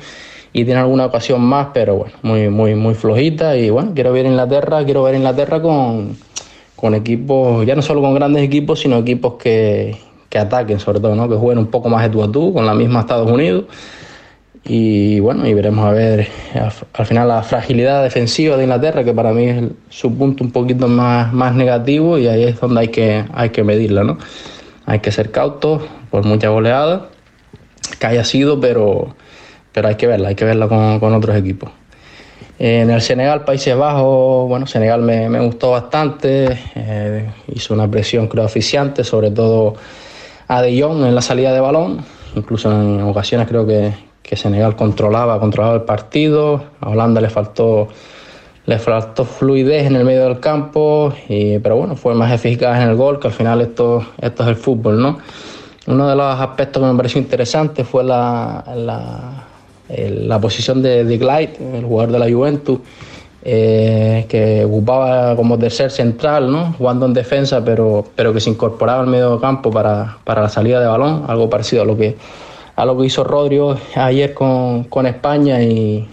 [0.53, 3.57] y tiene alguna ocasión más, pero bueno, muy, muy, muy flojita.
[3.57, 6.17] Y bueno, quiero ver Inglaterra, quiero ver Inglaterra con,
[6.77, 9.97] con equipos, ya no solo con grandes equipos, sino equipos que,
[10.29, 11.29] que ataquen sobre todo, ¿no?
[11.29, 13.65] que jueguen un poco más de tú a tú, con la misma Estados Unidos
[14.69, 16.29] y bueno, y veremos a ver
[16.93, 20.89] al final la fragilidad defensiva de Inglaterra, que para mí es su punto un poquito
[20.89, 24.19] más, más negativo y ahí es donde hay que, hay que medirla, ¿no?
[24.85, 27.09] Hay que ser cautos por mucha goleada
[27.99, 29.15] que haya sido, pero,
[29.73, 31.71] pero hay que verla, hay que verla con, con otros equipos.
[32.59, 38.29] En el Senegal, Países Bajos, bueno, Senegal me, me gustó bastante, eh, hizo una presión
[38.29, 39.77] creo eficiente, sobre todo
[40.47, 42.05] a De Jong en la salida de balón,
[42.35, 47.89] incluso en ocasiones creo que, que Senegal controlaba, controlaba el partido, a Holanda le faltó,
[48.67, 52.91] le faltó fluidez en el medio del campo, y, pero bueno, fue más eficaz en
[52.91, 55.19] el gol, que al final esto, esto es el fútbol, ¿no?
[55.87, 58.63] Uno de los aspectos que me pareció interesante fue la,
[59.89, 62.81] la, posición de, de Glide, el jugador de la Juventus,
[63.43, 66.75] eh, que ocupaba como tercer central, ¿no?
[66.77, 70.81] jugando en defensa, pero, pero que se incorporaba al medio campo para, para la salida
[70.81, 72.19] de balón, algo parecido a lo que
[72.79, 76.07] a lo que hizo Rodrigo ayer con, España y,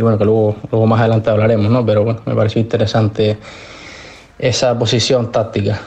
[0.00, 1.84] bueno, que luego, luego más adelante hablaremos, ¿no?
[1.84, 3.36] Pero bueno, me pareció interesante
[4.38, 5.82] esa posición táctica.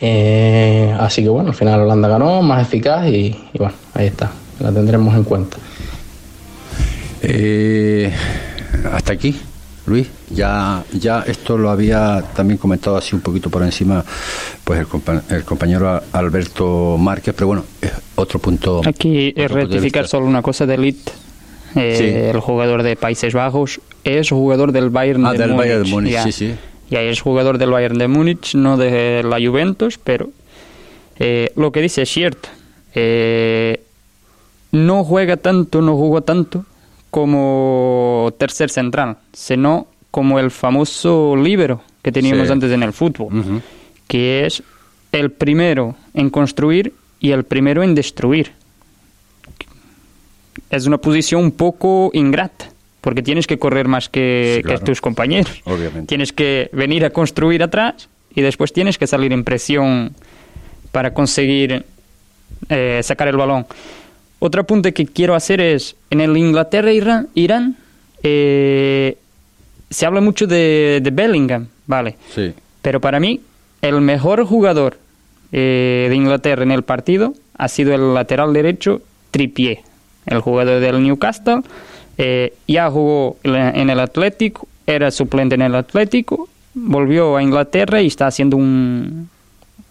[0.00, 4.70] Eh, así que bueno, al final Holanda ganó, más eficaz y, bueno, ahí está, la
[4.70, 5.56] tendremos en cuenta.
[7.22, 8.12] Eh,
[8.92, 9.36] hasta aquí
[9.86, 14.04] Luis, ya, ya esto lo había también comentado así un poquito por encima
[14.64, 14.86] pues
[15.28, 18.80] el, compañero Alberto Márquez, pero bueno, es otro punto.
[18.86, 21.12] Aquí es rectificar solo una cosa de Elite.
[21.74, 25.58] Eh, el jugador de Países Bajos es jugador del Bayern ah, de del Múnich.
[25.62, 26.54] Bayern de Múnich, sí, sí.
[26.90, 30.30] Ya es jugador del Bayern de Múnich, no de la Juventus, pero
[31.18, 32.50] eh, lo que dice es cierto.
[32.94, 33.80] Eh,
[34.70, 36.66] no juega tanto, no jugó tanto
[37.12, 43.60] como tercer central, sino como el famoso libero que teníamos antes en el fútbol,
[44.08, 44.62] que es
[45.12, 48.52] el primero en construir y el primero en destruir.
[50.70, 52.70] Es una posición un poco ingrata,
[53.02, 55.62] porque tienes que correr más que, tus compañeros.
[56.06, 60.14] Tienes que venir a construir atrás y después tienes que salir en presión
[60.92, 61.84] para conseguir
[62.70, 63.66] eh, sacar el balón.
[64.44, 67.76] Otro apunte que quiero hacer es, en el Inglaterra-Irán, Irán,
[68.24, 69.16] eh,
[69.88, 72.16] se habla mucho de, Bellingham, ¿vale?
[72.34, 72.52] Sí.
[72.82, 73.40] Pero para mí,
[73.82, 74.98] el mejor jugador
[75.52, 79.78] eh, de Inglaterra en el partido ha sido el lateral derecho Trippier,
[80.26, 81.60] el jugador del Newcastle.
[82.18, 88.08] Eh, ya jugó en el Atlético, era suplente en el Atlético, volvió a Inglaterra y
[88.08, 89.30] está haciendo un,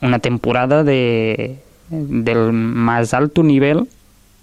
[0.02, 1.56] una temporada de,
[1.90, 3.88] del más alto nivel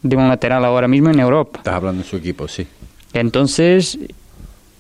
[0.03, 1.59] de un lateral ahora mismo en Europa.
[1.59, 2.67] Estás hablando de su equipo, sí.
[3.13, 3.99] Entonces,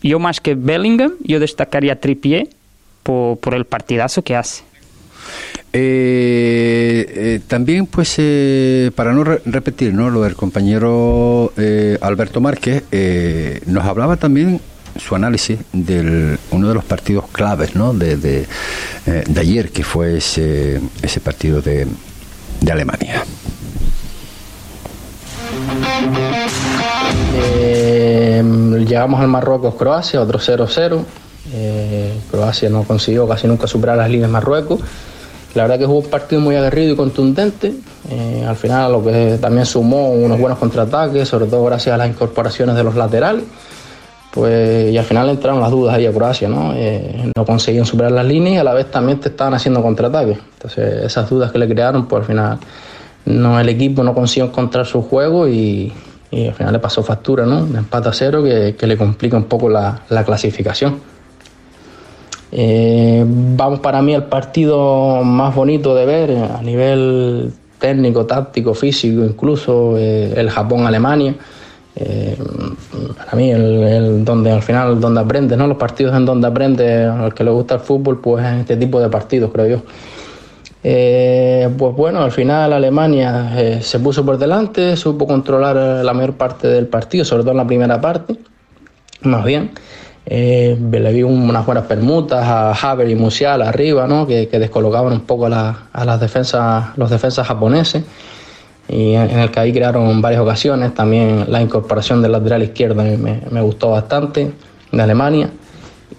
[0.02, 2.48] yo más que Bellingham, yo destacaría a Trippier
[3.02, 4.68] por, por el partidazo que hace.
[5.72, 10.08] Eh, eh, también, pues, eh, para no repetir ¿no?
[10.10, 11.52] lo del compañero
[12.00, 12.84] Alberto Márquez,
[13.66, 14.60] nos hablaba también
[14.96, 17.92] su análisis de uno de los partidos claves ¿no?
[17.92, 18.46] de, de,
[19.06, 21.86] de ayer, que fue ese, ese partido de,
[22.60, 23.24] de Alemania.
[27.34, 28.42] Eh,
[28.86, 31.04] llegamos al Marruecos-Croacia, otro 0-0.
[31.52, 34.80] Eh, Croacia no consiguió casi nunca superar las líneas Marruecos.
[35.54, 37.72] La verdad que jugó un partido muy aguerrido y contundente.
[38.10, 42.08] Eh, al final lo que también sumó unos buenos contraataques, sobre todo gracias a las
[42.08, 43.44] incorporaciones de los laterales.
[44.30, 46.74] Pues, y al final entraron las dudas ahí a Croacia, ¿no?
[47.34, 50.38] no conseguían superar las líneas y a la vez también te estaban haciendo contraataques.
[50.54, 52.58] Entonces esas dudas que le crearon, pues al final
[53.28, 55.92] no el equipo no consiguió encontrar su juego y,
[56.32, 57.64] al final le pasó factura, ¿no?
[57.64, 61.00] Un empate a cero que, le complica un poco la, clasificación.
[62.50, 69.24] Eh, vamos para mí al partido más bonito de ver a nivel técnico, táctico, físico,
[69.24, 71.34] incluso eh, el Japón-Alemania.
[71.96, 72.38] Eh,
[73.16, 75.66] para mí, el, donde al final donde aprendes, ¿no?
[75.66, 79.00] Los partidos en donde aprendes, al que le gusta el fútbol, pues en este tipo
[79.00, 79.82] de partidos, creo yo.
[80.90, 86.32] Eh, pues bueno, al final Alemania eh, se puso por delante, supo controlar la mayor
[86.32, 88.36] parte del partido, sobre todo en la primera parte,
[89.20, 89.72] más bien.
[90.24, 94.26] Eh, le vi unas buenas permutas a Haber y Musial arriba, ¿no?
[94.26, 98.04] que, descolocaban un poco a, las defensas, los defensas japoneses.
[98.88, 100.94] Y en, el que ahí crearon varias ocasiones.
[100.94, 104.52] También la incorporación del lateral izquierdo me gustó bastante
[104.90, 105.50] de Alemania.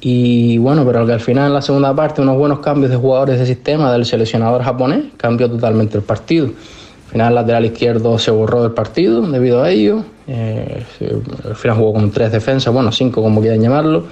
[0.01, 3.39] Y bueno, pero que al final en la segunda parte unos buenos cambios de jugadores
[3.39, 6.47] de sistema del seleccionador japonés cambió totalmente el partido.
[6.47, 10.03] Al final el lateral izquierdo se borró del partido debido a ello.
[10.27, 10.83] Eh,
[11.43, 14.05] al final jugó con tres defensas, bueno, cinco como quieran llamarlo.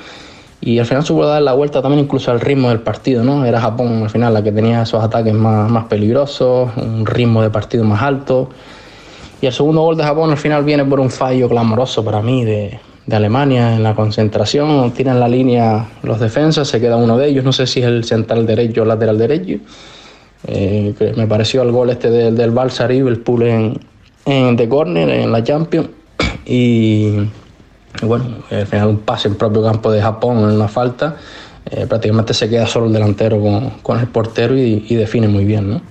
[0.60, 3.46] Y al final supo dar la vuelta también incluso al ritmo del partido, ¿no?
[3.46, 7.52] Era Japón al final la que tenía esos ataques más, más peligrosos, un ritmo de
[7.52, 8.50] partido más alto.
[9.40, 12.44] Y el segundo gol de Japón al final viene por un fallo clamoroso para mí
[12.44, 17.30] de, de Alemania en la concentración, tiran la línea los defensas, se queda uno de
[17.30, 19.60] ellos, no sé si es el central derecho o lateral derecho.
[20.46, 23.80] Eh, me pareció el gol este del, del Barça el pool en,
[24.26, 25.90] en de corner en la Champions
[26.46, 27.14] y,
[28.04, 31.16] bueno, al final un pase en propio campo de Japón en una falta,
[31.72, 35.46] eh, prácticamente se queda solo el delantero con, con el portero y, y define muy
[35.46, 35.82] bien, ¿no?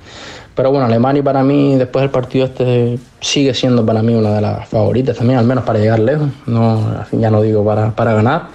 [0.56, 4.40] Pero bueno, Alemania para mí, después del partido este, sigue siendo para mí una de
[4.40, 6.30] las favoritas también, al menos para llegar lejos.
[6.46, 8.46] No, ya no digo para, para ganar,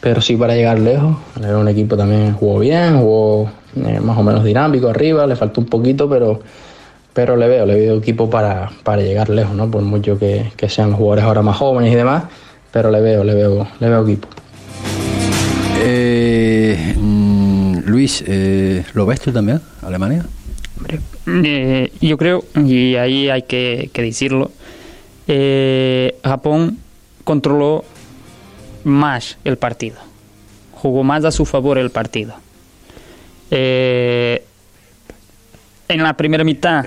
[0.00, 1.14] pero sí para llegar lejos.
[1.38, 5.60] Era un equipo también jugó bien, jugó eh, más o menos dinámico arriba, le faltó
[5.60, 6.40] un poquito, pero,
[7.12, 9.70] pero le veo, le veo equipo para, para llegar lejos, ¿no?
[9.70, 12.24] Por mucho que, que sean los jugadores ahora más jóvenes y demás,
[12.72, 14.28] pero le veo, le veo, le veo equipo.
[15.82, 20.24] Eh, mm, Luis, eh, ¿lo ves tú también, Alemania?
[21.26, 24.50] Eh, yo creo, y ahí hay que, decirlo,
[25.26, 26.78] eh, Japón
[27.24, 27.84] controló
[28.84, 29.96] más el partido,
[30.72, 32.34] jugó más a su favor el partido.
[33.50, 34.44] Eh,
[35.88, 36.86] en la primera mitad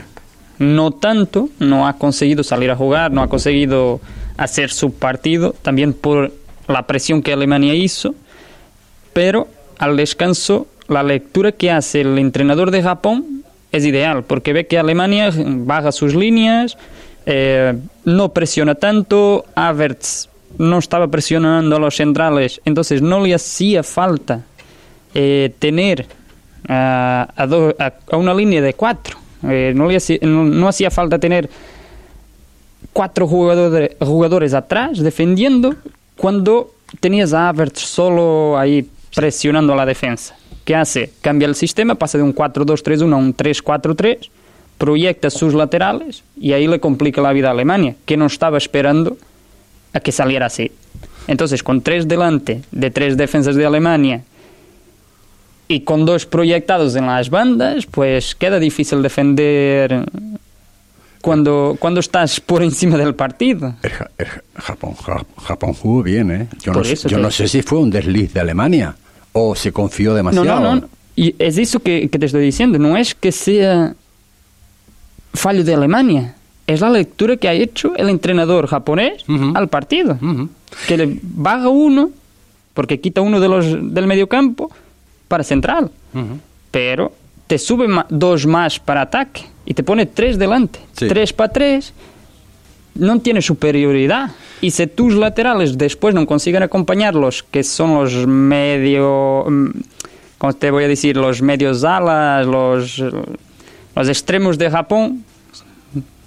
[0.60, 4.02] no tanto, no ha conseguido salir a jugar, no ha conseguido
[4.38, 6.34] hacer su partido, también por
[6.68, 8.16] la presión que Alemania hizo,
[9.14, 13.37] pero al descanso la lectura que hace el entrenador de Japón
[13.78, 16.78] es ideal, porque ve que Alemania baja sus líneas,
[17.26, 17.74] eh,
[18.06, 24.44] no presiona tanto, Havertz no estaba presionando a los centrales, entonces no le hacía falta
[25.14, 26.06] eh, tener
[26.68, 31.50] a, a, una línea de cuatro, eh, no, le hacía, no, hacía falta tener
[32.94, 35.76] cuatro jugadores, jugadores atrás defendiendo
[36.16, 40.37] cuando tenías a Havertz solo ahí presionando a la defensa.
[40.68, 41.14] ¿Qué hace?
[41.22, 44.30] Cambia el sistema, pasa de un 4-2-3-1 a un 3-4-3,
[44.78, 49.16] proyecta sus laterales y ahí le complica la vida a Alemania, que no estaba esperando
[49.94, 50.70] a que saliera así.
[51.28, 54.24] Entonces, con tres delante de tres defensas de Alemania
[55.70, 60.04] y con dos proyectados en las bandas, pues queda difícil defender
[61.22, 63.74] cuando, cuando estás por encima del partido.
[64.54, 64.96] Japón,
[65.42, 66.48] Japón jugó bien, ¿eh?
[66.62, 68.98] Yo, no, yo no sé si fue un desliz de Alemania
[69.38, 70.46] o se confió demasiado.
[70.46, 70.90] No, no, no.
[71.16, 72.78] Y es eso que, te estoy diciendo.
[72.78, 73.96] No es que sea
[75.34, 76.36] fallo de Alemania.
[76.68, 79.24] Es la lectura que ha hecho el entrenador japonés
[79.56, 80.20] al partido.
[80.88, 82.12] Que le baja uno,
[82.74, 84.70] porque quita uno de los del mediocampo
[85.28, 85.92] para central.
[86.72, 87.14] Pero
[87.48, 90.80] te sube dos más para ataque y te pone tres delante.
[90.94, 91.94] Tres para tres.
[92.98, 94.32] No tiene superioridad.
[94.62, 99.70] Y si tus laterales después no consiguen acompañarlos, que son los medio, mm,
[100.38, 101.18] ¿cómo te voy a decir?
[101.18, 103.04] Los medios alas, los,
[103.96, 105.24] los extremos de Japón,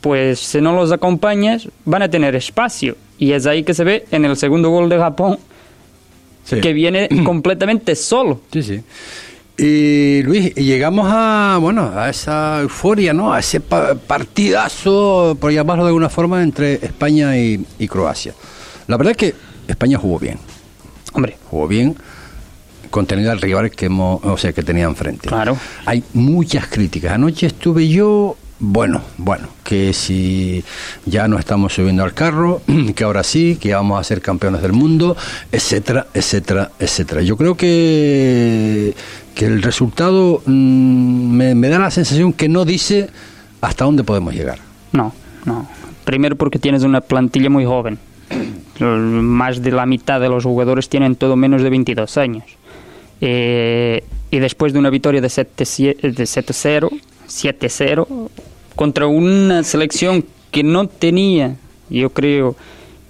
[0.01, 2.97] pues si no los acompañas, van a tener espacio.
[3.19, 5.39] Y es ahí que se ve en el segundo gol de Japón,
[6.49, 8.41] que viene completamente solo.
[8.53, 8.81] Sí, sí.
[9.63, 13.35] Y Luis, llegamos a, bueno, a esa euforia, ¿no?
[13.35, 18.33] A ese partidazo, por llamarlo de alguna forma, entre España y, Croacia.
[18.87, 19.35] La verdad es que
[19.69, 20.39] España jugó bien.
[21.13, 21.37] Hombre.
[21.51, 21.95] Jugó bien
[22.89, 25.29] contenido al rival que hemos, o sea, que tenía enfrente.
[25.29, 25.59] Claro.
[25.85, 27.13] Hay muchas críticas.
[27.13, 30.63] Anoche estuve yo bueno, bueno, que si
[31.07, 32.61] ya no estamos subiendo al carro,
[32.95, 35.17] que ahora sí, que vamos a ser campeones del mundo,
[35.51, 37.23] etcétera, etcétera, etcétera.
[37.23, 38.95] Yo creo que,
[39.41, 43.09] que el resultado mm, me, da la sensación que no dice
[43.63, 44.59] hasta dónde podemos llegar.
[44.93, 45.15] No,
[45.47, 45.67] no.
[46.05, 47.99] Primero porque tienes una plantilla muy joven.
[48.81, 52.45] Más de la mitad de los jugadores tienen todo menos de 22 años.
[53.23, 56.91] Eh, y después de una victoria de 7-0,
[57.27, 58.29] 7-0
[58.77, 61.57] contra una selección que no tenía,
[61.89, 62.57] yo creo,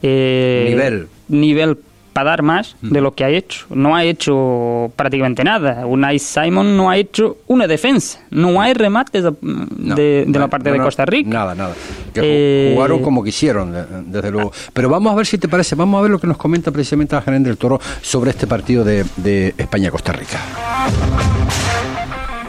[0.00, 1.08] eh, nivel.
[1.26, 1.78] nivel
[2.12, 3.66] para dar más de lo que ha hecho.
[3.70, 5.86] No ha hecho prácticamente nada.
[5.86, 8.20] Unai Simon no ha hecho una defensa.
[8.30, 11.30] No hay remates de, la parte de Costa Rica.
[11.30, 11.74] Nada, nada.
[12.12, 13.74] Que jugaron eh, como quisieron,
[14.06, 14.52] desde luego.
[14.72, 17.14] Pero vamos a ver si te parece, vamos a ver lo que nos comenta precisamente
[17.14, 20.38] la gerente del Toro sobre este partido de, de España-Costa Rica.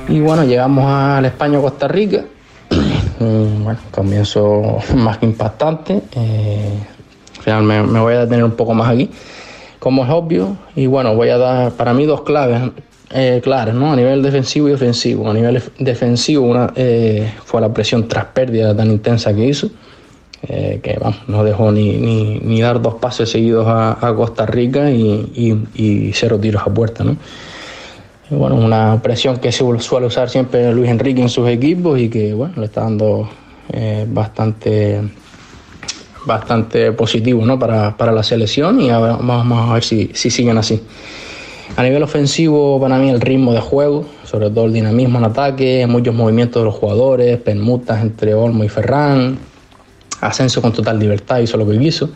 [0.07, 2.25] Y bueno, llegamos al España-Costa Rica
[3.19, 6.01] bueno, comienzo más que impactante.
[6.15, 6.79] Eh,
[7.37, 9.09] al final me, voy a detener un poco más aquí,
[9.81, 10.55] como es obvio.
[10.75, 12.61] Y bueno, voy a dar para mí dos claves
[13.09, 13.91] eh, claras, ¿no?
[13.91, 15.29] A nivel defensivo y ofensivo.
[15.29, 19.69] A nivel defensivo una, eh, fue la presión tras pérdida tan intensa que hizo.
[20.47, 25.81] que vamos, no dejó ni, ni, dar dos pases seguidos a, Costa Rica y, y,
[25.83, 27.03] y, cero tiros a puerta.
[27.03, 27.17] ¿no?
[28.31, 32.33] bueno, una presión que se suele usar siempre Luis Enrique en sus equipos y que
[32.33, 33.29] bueno, le está dando
[33.73, 35.01] eh, bastante
[36.25, 37.57] bastante positivo ¿no?
[37.57, 40.81] para, la selección y vamos a ver si, si siguen así.
[41.77, 45.87] A nivel ofensivo, para mí el ritmo de juego, sobre todo el dinamismo en ataque,
[45.87, 49.39] muchos movimientos de los jugadores, permutas entre Olmo y Ferran,
[50.19, 52.09] ascenso con total libertad, hizo lo que quiso.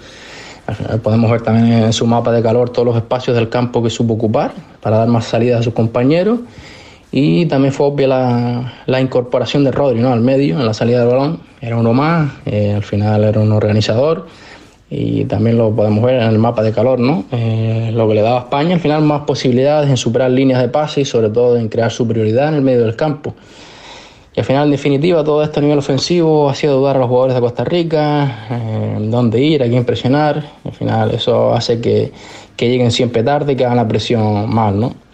[1.03, 4.15] Podemos ver también en su mapa de calor todos los espacios del campo que supo
[4.15, 4.51] ocupar
[4.81, 6.39] para dar más salidas a sus compañeros.
[7.17, 8.09] Y también fue obvia
[8.87, 10.11] la, incorporación de Rodri ¿no?
[10.11, 11.39] al medio, en la salida del balón.
[11.61, 14.27] Era uno más, eh, al final era un organizador.
[14.89, 17.23] Y también lo podemos ver en el mapa de calor, ¿no?
[17.31, 20.67] Eh, lo que le daba a España, al final más posibilidades en superar líneas de
[20.67, 23.33] pase y sobre todo en crear superioridad en el medio del campo.
[24.35, 27.07] Y al final, en definitiva, todo esto a nivel ofensivo ha sido dudar a los
[27.07, 30.43] jugadores de Costa Rica, eh, dónde ir, a quién presionar.
[30.65, 32.11] Al final, eso hace que,
[32.57, 35.04] que, lleguen siempre tarde y que hagan la presión mal, ¿no?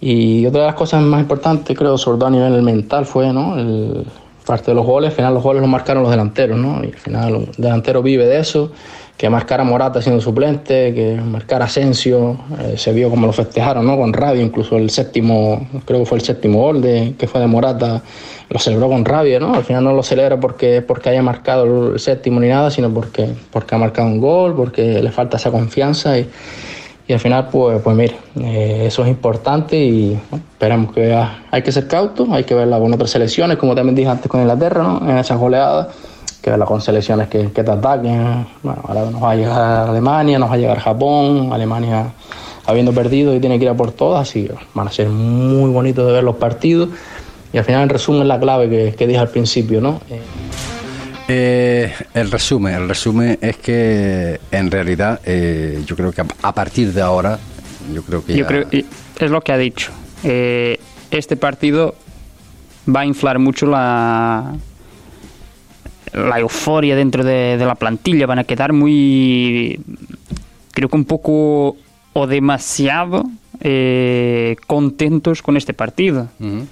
[0.00, 3.58] Y otra de las cosas más importantes, creo, sobre todo a nivel mental, fue, ¿no?
[3.58, 4.06] El,
[4.44, 6.82] parte de los goles, al final los goles los marcaron los delanteros, ¿no?
[6.84, 8.70] Y al final el delantero vive de eso
[9.16, 13.96] que marcara Morata siendo suplente, que marcara Asensio, eh, se vio como lo festejaron, ¿no?
[13.96, 17.46] Con rabia, incluso el séptimo, creo que fue el séptimo gol de, que fue de
[17.46, 18.02] Morata,
[18.50, 19.54] lo celebró con rabia, ¿no?
[19.54, 23.30] Al final no lo celebra porque, porque haya marcado el séptimo ni nada, sino porque,
[23.50, 26.28] porque ha marcado un gol, porque le falta esa confianza y,
[27.08, 31.16] y al final, pues, pues mira, eh, eso es importante y esperamos que
[31.50, 34.40] hay que ser cautos, hay que verla con otras selecciones, como también dije antes con
[34.40, 35.08] Inglaterra, ¿no?
[35.08, 35.88] en esas goleadas,
[36.42, 38.46] que verla con selecciones que, que te ataquen.
[38.62, 42.06] Bueno, ahora nos va a llegar Alemania, nos va a llegar Japón, Alemania
[42.66, 46.04] habiendo perdido y tiene que ir a por todas, así van a ser muy bonitos
[46.06, 46.88] de ver los partidos.
[47.52, 50.00] Y al final, en resumen, la clave que, que dije al principio, ¿no?
[50.10, 50.20] Eh,
[51.28, 56.92] eh, el resumen, el resumen es que en realidad eh, yo creo que a, partir
[56.92, 57.38] de ahora,
[57.92, 59.90] yo creo que yo creo es lo que ha dicho.
[60.22, 60.78] Eh,
[61.10, 61.96] este partido
[62.94, 64.54] va a inflar mucho la
[66.12, 68.26] la euforia dentro de, la plantilla.
[68.26, 69.80] Van a quedar muy,
[70.72, 71.76] creo que un poco
[72.12, 73.24] o demasiado
[74.66, 76.28] contentos con este partido,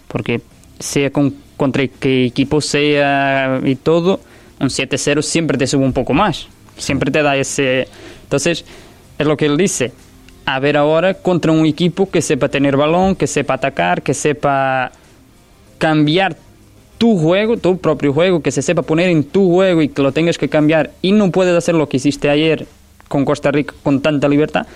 [0.07, 0.41] porque
[0.79, 4.21] sea con, contra qué equipo sea y todo
[4.61, 6.47] un 7-0 siempre te sube un poco más.
[6.77, 7.89] Siempre te da ese...
[8.25, 8.65] Entonces,
[9.19, 9.93] es lo que él dice.
[10.47, 14.93] A ver ahora contra un equipo que sepa tener balón, que sepa atacar, que sepa
[15.79, 16.37] cambiar
[16.99, 20.13] tu juego, tu propio juego, que se sepa poner en tu juego y que lo
[20.13, 22.67] tengas que cambiar y no puedes hacer lo que hiciste ayer
[23.09, 24.67] con Costa Rica con tanta libertad,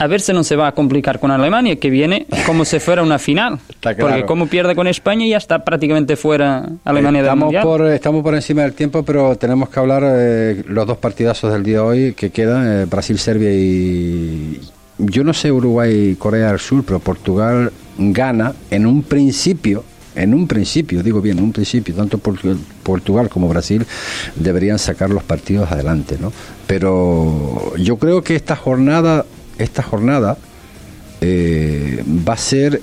[0.00, 3.02] a ver si no se va a complicar con Alemania, que viene como si fuera
[3.02, 3.58] una final.
[3.82, 8.34] Porque como pierde con España ya está prácticamente fuera Alemania estamos del Por, estamos por
[8.34, 12.12] encima del tiempo, pero tenemos que hablar eh, los dos partidazos del día de hoy
[12.14, 14.60] que quedan, eh, Brasil-Serbia y...
[14.96, 19.84] Yo no sé Uruguay Corea del Sur, pero Portugal gana en un principio
[20.14, 23.86] en un principio, digo bien, en un principio, tanto Portugal como Brasil
[24.34, 26.32] deberían sacar los partidos adelante, ¿no?
[26.66, 29.24] Pero yo creo que esta jornada
[29.62, 30.36] esta jornada
[31.20, 32.80] eh, va a ser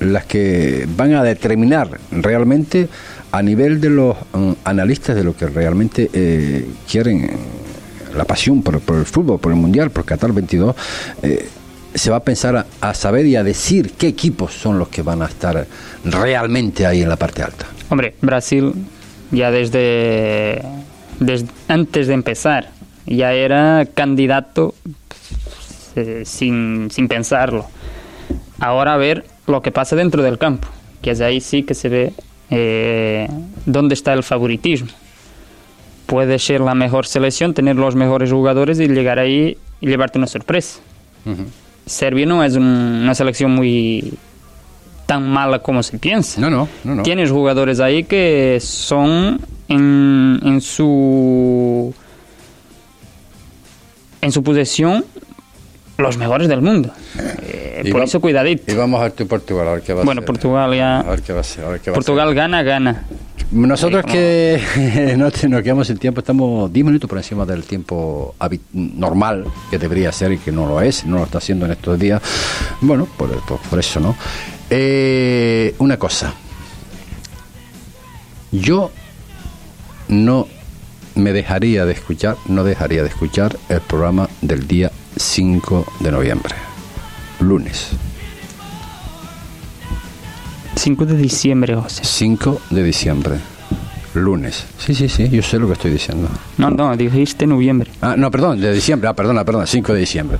[0.00, 2.88] las que van a determinar realmente
[3.32, 7.30] a nivel de los mm, analistas de lo que realmente eh, quieren
[8.16, 10.74] la pasión por, el fútbol, por el mundial, por Qatar 22,
[11.22, 11.48] eh,
[11.94, 15.22] se va a pensar a, saber y a decir qué equipos son los que van
[15.22, 15.66] a estar
[16.04, 17.66] realmente ahí en la parte alta.
[17.88, 18.72] Hombre, Brasil
[19.30, 20.62] ya desde,
[21.20, 22.70] desde antes de empezar
[23.06, 24.74] ya era candidato
[25.98, 27.66] eh, sin, sin pensarlo.
[28.60, 30.68] Ahora a ver lo que pasa dentro del campo,
[31.02, 32.12] que es ahí sí que se ve
[32.50, 33.28] eh,
[33.66, 34.88] dónde está el favoritismo.
[36.06, 40.26] Puede ser la mejor selección, tener los mejores jugadores y llegar ahí y llevarte una
[40.26, 40.80] sorpresa.
[41.84, 44.14] Serbia no es una selección muy
[45.04, 46.40] tan mala como se piensa.
[46.40, 51.94] No, no, no, Tienes jugadores ahí que son en, en su
[54.20, 55.04] en su posesión
[55.98, 56.92] los mejores del mundo.
[57.42, 58.70] Eh, por eso cuidadito.
[58.72, 61.00] Y vamos a ver Portugal, a ver qué va a bueno, Portugal ya...
[61.00, 63.04] A ver qué va a ser, a ver qué va Portugal gana, gana.
[63.50, 64.60] Nosotros que
[65.18, 68.36] no nos quedamos sin tiempo, estamos 10 minutos por encima del tiempo
[68.72, 71.98] normal que debería ser y que no lo es, no lo está haciendo en estos
[71.98, 72.22] días.
[72.80, 74.14] Bueno, por, por, eso, ¿no?
[74.70, 76.32] Eh, una cosa.
[78.52, 78.92] Yo
[80.06, 80.46] no
[81.16, 86.54] me dejaría de escuchar, no dejaría de escuchar el programa del día 5 de noviembre,
[87.40, 87.90] lunes.
[90.76, 92.04] 5 de diciembre, José.
[92.04, 93.36] 5 de diciembre,
[94.14, 94.64] lunes.
[94.78, 96.28] Sí, sí, sí, yo sé lo que estoy diciendo.
[96.56, 97.90] No, no, dijiste noviembre.
[98.00, 100.38] Ah, no, perdón, de diciembre, ah, perdona, perdona, 5 de diciembre.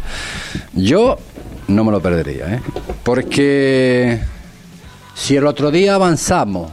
[0.75, 1.19] Yo
[1.67, 2.61] no me lo perdería, ¿eh?
[3.03, 4.21] Porque
[5.15, 6.71] si el otro día avanzamos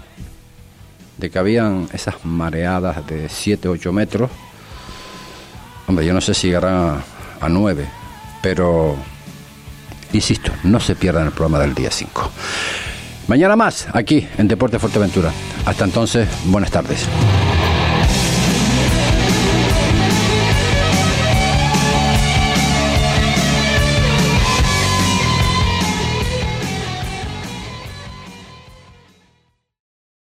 [1.18, 4.30] de que habían esas mareadas de 7, 8 metros,
[5.88, 7.04] hombre, yo no sé si llegarán
[7.40, 7.86] a 9.
[8.42, 8.96] Pero,
[10.14, 12.32] insisto, no se pierdan el programa del día 5.
[13.28, 15.32] Mañana más, aquí en Deporte Fuerteventura.
[15.66, 17.08] Hasta entonces, buenas tardes.